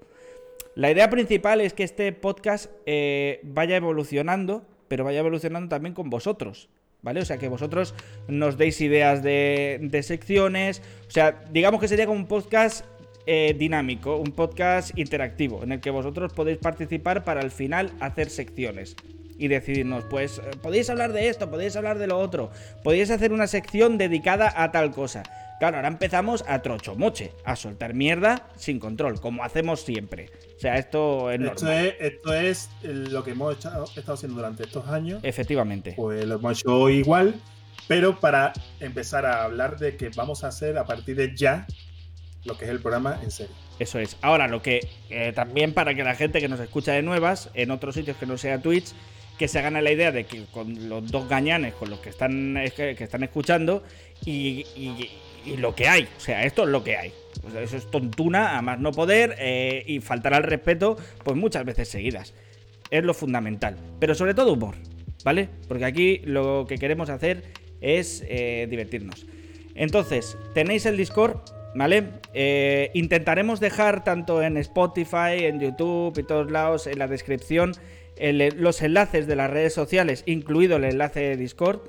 [0.74, 6.10] La idea principal es que este podcast eh, vaya evolucionando, pero vaya evolucionando también con
[6.10, 6.68] vosotros,
[7.02, 7.20] ¿vale?
[7.20, 7.94] O sea, que vosotros
[8.26, 12.84] nos deis ideas de, secciones, o sea, digamos que sería como un podcast
[13.26, 18.30] eh, dinámico, un podcast interactivo, en el que vosotros podéis participar para al final hacer
[18.30, 18.96] secciones.
[19.38, 22.50] Y decidirnos, pues, eh, podéis hablar de esto, podéis hablar de lo otro,
[22.82, 25.22] podéis hacer una sección dedicada a tal cosa.
[25.60, 30.30] Claro, ahora empezamos a trochomoche, a soltar mierda sin control, como hacemos siempre.
[30.56, 31.86] O sea, esto es Esto normal.
[31.86, 35.20] es, esto es lo que hemos echado- estado haciendo durante estos años.
[35.24, 35.94] Efectivamente.
[35.96, 37.34] Pues lo hemos hecho igual.
[37.88, 41.66] pero para empezar a hablar de que vamos a hacer a partir de ya
[42.44, 43.54] lo que es el programa en serio.
[43.78, 44.16] Eso es.
[44.20, 47.70] Ahora, lo que eh, también para que la gente que nos escucha de nuevas, en
[47.70, 48.92] otros sitios que no sea Twitch,
[49.38, 52.56] que se hagan la idea de que con los dos gañanes con los que están,
[52.56, 53.82] es que, están escuchando
[54.24, 54.66] y,
[55.56, 56.02] lo que hay.
[56.16, 57.12] O sea, esto es lo que hay.
[57.62, 61.88] Eso es tontuna, a más no poder eh, y faltar al respeto, pues muchas veces
[61.88, 62.34] seguidas.
[62.90, 63.76] Es lo fundamental.
[63.98, 64.74] Pero sobre todo humor,
[65.24, 65.48] ¿vale?
[65.66, 67.44] Porque aquí lo que queremos hacer
[67.80, 69.26] es eh, divertirnos.
[69.74, 71.40] Entonces, tenéis el Discord,
[71.74, 72.04] ¿vale?
[72.34, 77.72] Eh, intentaremos dejar tanto en Spotify, en YouTube y todos lados, en la descripción,
[78.20, 81.80] el- los enlaces de las redes sociales, incluido el enlace de Discord.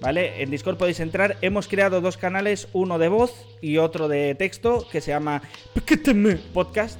[0.00, 0.42] ¿Vale?
[0.42, 1.36] En Discord podéis entrar.
[1.42, 5.42] Hemos creado dos canales, uno de voz y otro de texto, que se llama
[6.54, 6.98] Podcast.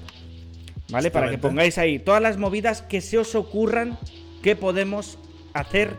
[0.91, 1.11] ¿Vale?
[1.11, 3.99] Para que pongáis ahí todas las movidas que se os ocurran
[4.43, 5.19] que podemos
[5.55, 5.93] hacer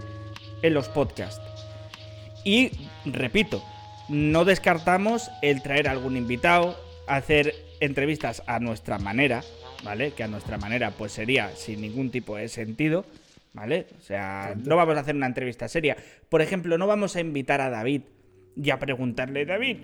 [0.62, 1.42] en los podcasts.
[2.44, 2.72] Y
[3.06, 3.64] repito,
[4.10, 6.78] no descartamos el traer algún invitado,
[7.08, 9.44] hacer entrevistas a nuestra manera,
[9.84, 10.12] ¿vale?
[10.12, 13.06] Que a nuestra manera pues sería sin ningún tipo de sentido,
[13.54, 13.88] ¿vale?
[14.00, 15.98] O sea, no vamos a hacer una entrevista seria.
[16.30, 18.02] Por ejemplo, no vamos a invitar a David
[18.56, 19.78] y a preguntarle, David,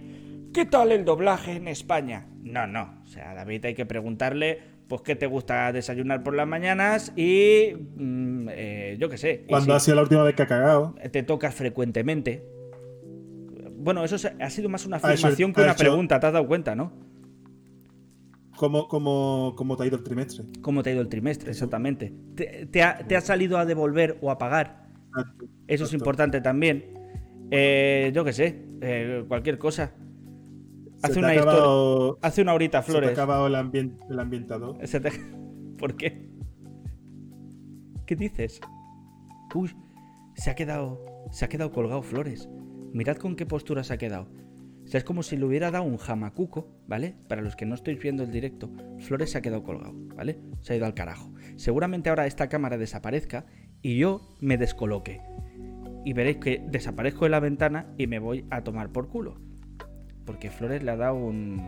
[0.54, 2.28] ¿qué tal el doblaje en España?
[2.44, 3.02] No, no.
[3.04, 7.12] O sea, a David hay que preguntarle, pues, ¿qué te gusta desayunar por las mañanas?
[7.16, 9.46] Y, mm, eh, yo qué sé.
[9.48, 10.96] Cuando si- ha sido la última vez que ha cagado?
[11.12, 12.44] te tocas frecuentemente.
[13.80, 16.48] Bueno, eso ha sido más una hecho- afirmación que una hecho- pregunta, te has dado
[16.48, 16.92] cuenta, ¿no?
[18.58, 20.46] ¿Cómo, cómo, cómo te ha ido el trimestre?
[20.62, 21.52] ¿Cómo te ha ido el trimestre?
[21.52, 22.14] Exactamente.
[22.36, 24.88] ¿Te, te ha, te ha salido a devolver o a pagar?
[25.16, 25.26] Eso
[25.68, 25.96] es Exacto.
[25.98, 26.86] importante también.
[27.52, 29.94] Eh, yo qué sé, eh, cualquier cosa.
[31.04, 31.42] Hace una historia.
[31.60, 33.12] acabado- Hace una horita, se te ha Flores.
[33.18, 34.78] acabado el, ambien- el ambientador.
[34.80, 35.12] Te-
[35.78, 36.28] ¿Por qué?
[38.06, 38.60] ¿Qué dices?
[39.54, 39.72] Uy,
[40.36, 41.00] se ha quedado.
[41.32, 42.50] Se ha quedado colgado Flores.
[42.94, 44.28] Mirad con qué postura se ha quedado.
[44.88, 47.14] O sea, es como si le hubiera dado un jamacuco, ¿vale?
[47.28, 50.40] Para los que no estáis viendo el directo, Flores se ha quedado colgado, ¿vale?
[50.62, 51.30] Se ha ido al carajo.
[51.58, 53.46] Seguramente ahora esta cámara desaparezca
[53.82, 55.20] y yo me descoloque.
[56.06, 59.42] Y veréis que desaparezco de la ventana y me voy a tomar por culo.
[60.26, 61.68] Porque Flores le ha dado un.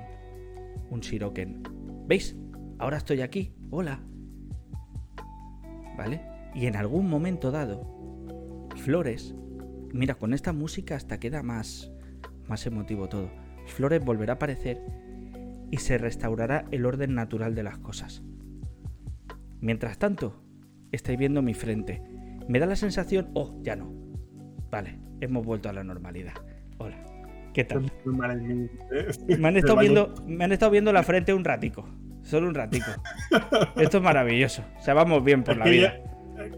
[0.89, 1.63] un siroken.
[2.07, 2.38] ¿Veis?
[2.78, 3.53] Ahora estoy aquí.
[3.70, 3.99] Hola.
[5.97, 6.22] ¿Vale?
[6.55, 9.36] Y en algún momento dado, Flores.
[9.91, 11.91] Mira, con esta música hasta queda más.
[12.50, 13.30] Más emotivo todo.
[13.66, 14.82] Flores volverá a aparecer
[15.72, 18.24] y se restaurará el orden natural de las cosas.
[19.62, 20.41] Mientras tanto,
[20.91, 22.02] estáis viendo mi frente.
[22.47, 23.30] Me da la sensación.
[23.34, 23.93] Oh, ya no.
[24.72, 26.34] Vale, hemos vuelto a la normalidad.
[26.78, 26.97] Hola.
[27.54, 27.91] ¿Qué tal?
[28.06, 31.88] Me han estado viendo, me han estado viendo la frente un ratico.
[32.24, 32.91] Solo un ratico.
[33.78, 34.64] Esto es maravilloso.
[34.78, 36.00] O sea, vamos bien por la vida.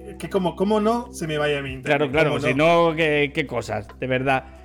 [0.06, 1.98] Es que como, como no se me vaya a mi internet.
[1.98, 4.61] Claro, claro, ¿Cómo si no, ¿qué, qué cosas, de verdad.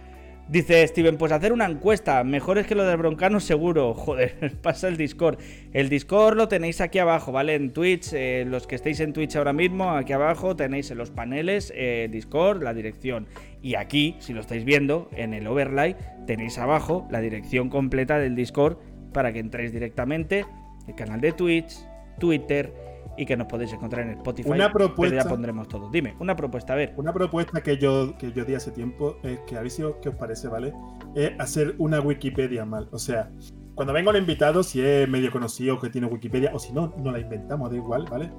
[0.49, 3.95] Dice Steven, pues hacer una encuesta, mejor es que lo del broncano seguro.
[3.95, 5.39] Joder, pasa el Discord.
[5.73, 7.57] El Discord lo tenéis aquí abajo, ¿vale?
[7.57, 11.11] En Twitch, eh, los que estéis en Twitch ahora mismo, aquí abajo tenéis en los
[11.11, 13.27] paneles eh, Discord, la dirección.
[13.61, 15.97] Y aquí, si lo estáis viendo, en el overlay,
[16.29, 18.79] tenéis abajo la dirección completa del Discord
[19.13, 20.45] para que entréis directamente,
[20.87, 21.75] el canal de Twitch,
[22.21, 22.73] Twitter
[23.17, 24.49] y que nos podéis encontrar en Spotify.
[24.51, 25.29] Una pero ya propuesta.
[25.29, 25.91] pondremos todo.
[25.91, 26.95] Dime, una propuesta, a ver.
[26.97, 29.97] Una propuesta que yo, que yo di hace tiempo es que a ver si os
[30.19, 30.73] parece, ¿vale?
[31.15, 32.89] Es hacer una Wikipedia mal.
[32.93, 33.31] O sea,
[33.75, 37.13] cuando venga un invitado, si es medio conocido que tiene Wikipedia, o si no, no
[37.13, 38.31] la inventamos, da igual, ¿vale?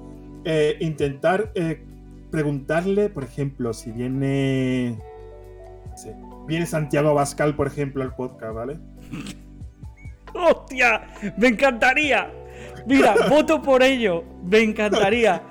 [0.44, 1.84] Eh, intentar eh,
[2.30, 4.98] preguntarle, por ejemplo, si viene.
[5.90, 8.78] no sé, viene Santiago Abascal, por ejemplo, al podcast, ¿vale?
[10.34, 11.02] ¡Hostia!
[11.36, 12.30] ¡Me encantaría!
[12.86, 14.24] Mira, voto por ello.
[14.42, 15.42] Me encantaría.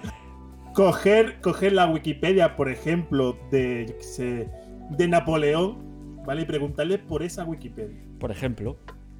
[0.73, 4.49] Coger, coger la Wikipedia, por ejemplo, de, sé,
[4.91, 6.43] de Napoleón, ¿vale?
[6.43, 7.99] Y preguntarle por esa Wikipedia.
[8.19, 8.77] Por ejemplo,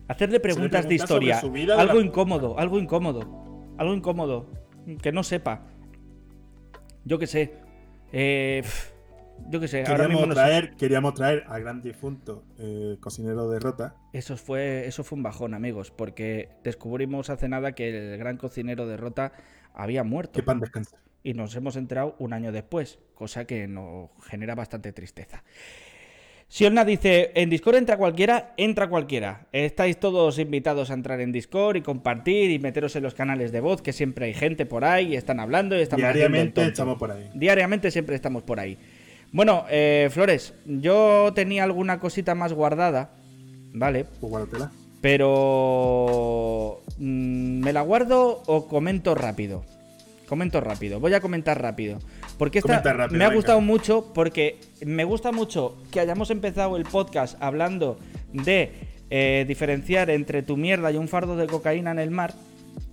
[0.07, 1.41] hacerle preguntas de historia.
[1.77, 3.73] Algo incómodo, algo incómodo.
[3.77, 4.49] Algo incómodo.
[5.01, 5.67] Que no sepa.
[7.05, 7.55] Yo qué sé.
[8.11, 8.63] Eh,
[9.49, 9.79] yo qué sé.
[9.79, 10.39] Ahora Queríamos mismo no sé.
[10.39, 13.95] traer, queríamos traer al gran difunto eh, cocinero de Rota.
[14.13, 15.91] Eso fue, eso fue un bajón, amigos.
[15.91, 19.31] Porque descubrimos hace nada que el gran cocinero de Rota
[19.73, 20.33] había muerto.
[20.33, 20.97] Que pan descansa.
[21.23, 25.43] y nos hemos enterado un año después, cosa que nos genera bastante tristeza.
[26.49, 29.47] Sionna dice, en Discord entra cualquiera, entra cualquiera.
[29.51, 33.59] Estáis todos invitados a entrar en Discord y compartir y meteros en los canales de
[33.59, 37.11] voz, que siempre hay gente por ahí y están hablando y el Diariamente estamos por
[37.11, 37.29] ahí.
[37.33, 38.77] Diariamente siempre estamos por ahí.
[39.31, 43.11] Bueno, eh, Flores, yo tenía alguna cosita más guardada,
[43.73, 44.05] ¿vale?
[44.05, 44.71] Pues guárdatela.
[45.01, 46.81] Pero...
[46.97, 49.63] mm, ¿Me la guardo o comento rápido?
[50.27, 50.99] comento rápido.
[50.99, 51.99] Voy a comentar rápido.
[52.37, 56.83] Porque esta rápido, me ha gustado mucho porque me gusta mucho que hayamos empezado el
[56.83, 57.97] podcast hablando
[58.31, 58.71] de
[59.09, 62.33] eh, diferenciar entre tu mierda y un fardo de cocaína en el mar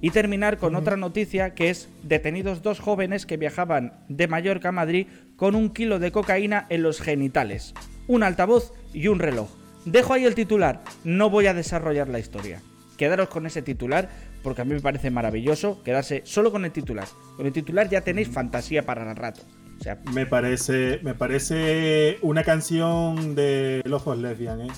[0.00, 4.72] y terminar con otra noticia que es detenidos dos jóvenes que viajaban de Mallorca a
[4.72, 7.74] Madrid con un kilo de cocaína en los genitales,
[8.06, 9.48] un altavoz y un reloj.
[9.84, 12.62] Dejo ahí el titular, no voy a desarrollar la historia.
[12.96, 14.08] Quedaros con ese titular
[14.42, 17.08] porque a mí me parece maravilloso quedarse solo con el titular.
[17.36, 19.42] Con el titular ya tenéis fantasía para el rato.
[19.78, 24.68] O sea, Me parece, me parece una canción de Los Ojos Lesbian, ¿eh?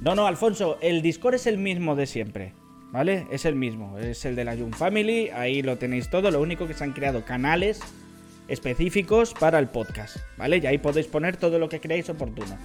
[0.00, 2.54] No, no, Alfonso, el Discord es el mismo de siempre.
[2.90, 3.26] ¿Vale?
[3.30, 3.98] Es el mismo.
[3.98, 5.30] Es el de la Young Family.
[5.30, 6.30] Ahí lo tenéis todo.
[6.30, 7.80] Lo único que se han creado canales
[8.52, 10.18] específicos para el podcast.
[10.36, 10.58] ¿Vale?
[10.58, 12.58] Y ahí podéis poner todo lo que creáis oportuno.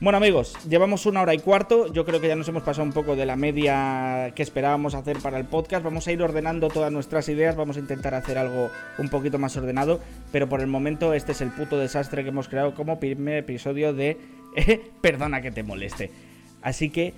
[0.00, 2.92] Bueno amigos, llevamos una hora y cuarto, yo creo que ya nos hemos pasado un
[2.92, 6.90] poco de la media que esperábamos hacer para el podcast, vamos a ir ordenando todas
[6.90, 10.00] nuestras ideas, vamos a intentar hacer algo un poquito más ordenado,
[10.32, 13.92] pero por el momento este es el puto desastre que hemos creado como primer episodio
[13.92, 14.16] de
[14.56, 16.10] eh, Perdona que te moleste.
[16.62, 17.12] Así que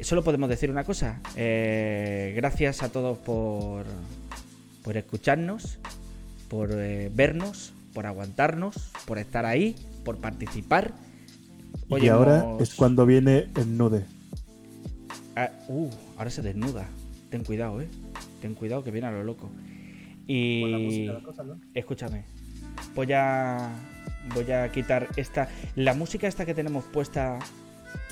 [0.00, 3.84] solo podemos decir una cosa, eh, gracias a todos por,
[4.82, 5.78] por escucharnos,
[6.48, 10.92] por eh, vernos, por aguantarnos, por estar ahí, por participar.
[11.88, 14.04] Hoy y ahora hemos- es cuando viene el nude.
[15.36, 16.86] Ah, uh, ahora se desnuda.
[17.30, 17.88] Ten cuidado, eh.
[18.40, 19.50] Ten cuidado que viene a lo loco.
[20.26, 21.08] Y.
[21.74, 22.24] Escúchame.
[22.94, 23.70] Voy a.
[24.34, 25.48] Voy a quitar esta.
[25.76, 27.38] La música esta que tenemos puesta.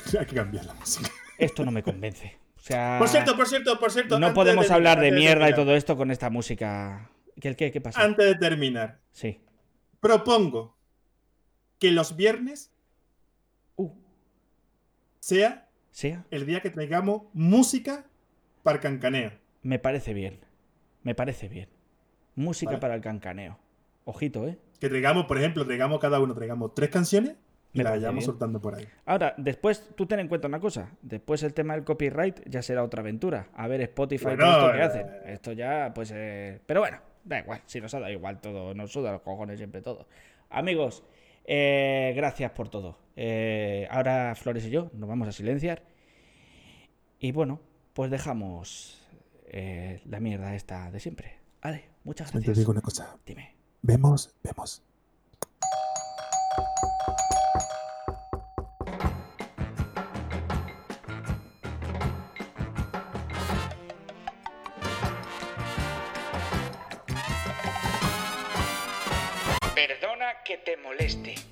[0.18, 1.08] Hay que cambiar la música.
[1.38, 2.36] Esto no me convence.
[2.58, 2.96] O sea.
[2.98, 4.18] Por cierto, por cierto, por cierto.
[4.18, 7.08] no podemos de- hablar de mierda y todo esto con esta música.
[7.42, 7.72] ¿Qué, el qué?
[7.72, 8.00] ¿Qué pasa?
[8.00, 9.40] Antes de terminar, Sí.
[9.98, 10.76] propongo
[11.80, 12.70] que los viernes
[13.74, 13.90] Uh,
[15.18, 16.24] sea sea.
[16.30, 18.06] el día que traigamos música
[18.62, 19.32] para el cancaneo.
[19.62, 20.38] Me parece bien.
[21.02, 21.68] Me parece bien.
[22.36, 22.80] Música Vale.
[22.80, 23.58] para el cancaneo.
[24.04, 24.56] Ojito, eh.
[24.78, 27.34] Que traigamos, por ejemplo, traigamos cada uno, traigamos tres canciones
[27.72, 28.86] y Me las vayamos soltando por ahí.
[29.04, 30.90] Ahora, después, tú ten en cuenta una cosa.
[31.02, 33.48] Después el tema del copyright ya será otra aventura.
[33.54, 35.06] A ver Spotify Bueno, esto que eh, hacen.
[35.26, 36.12] Esto ya, pues...
[36.14, 37.62] eh, Pero bueno, da igual.
[37.66, 38.74] Si nos ha dado igual todo.
[38.74, 40.06] Nos suda los cojones siempre todo.
[40.50, 41.02] Amigos,
[41.44, 42.98] eh, gracias por todo.
[43.16, 45.82] Eh, ahora Flores y yo nos vamos a silenciar.
[47.18, 47.60] Y bueno,
[47.92, 49.06] pues dejamos
[49.46, 51.38] eh, la mierda esta de siempre.
[51.62, 52.58] Vale, muchas Te gracias.
[52.58, 53.16] digo una cosa.
[53.24, 53.54] Dime.
[53.82, 54.82] Vemos, vemos.
[70.52, 71.51] Que te moleste.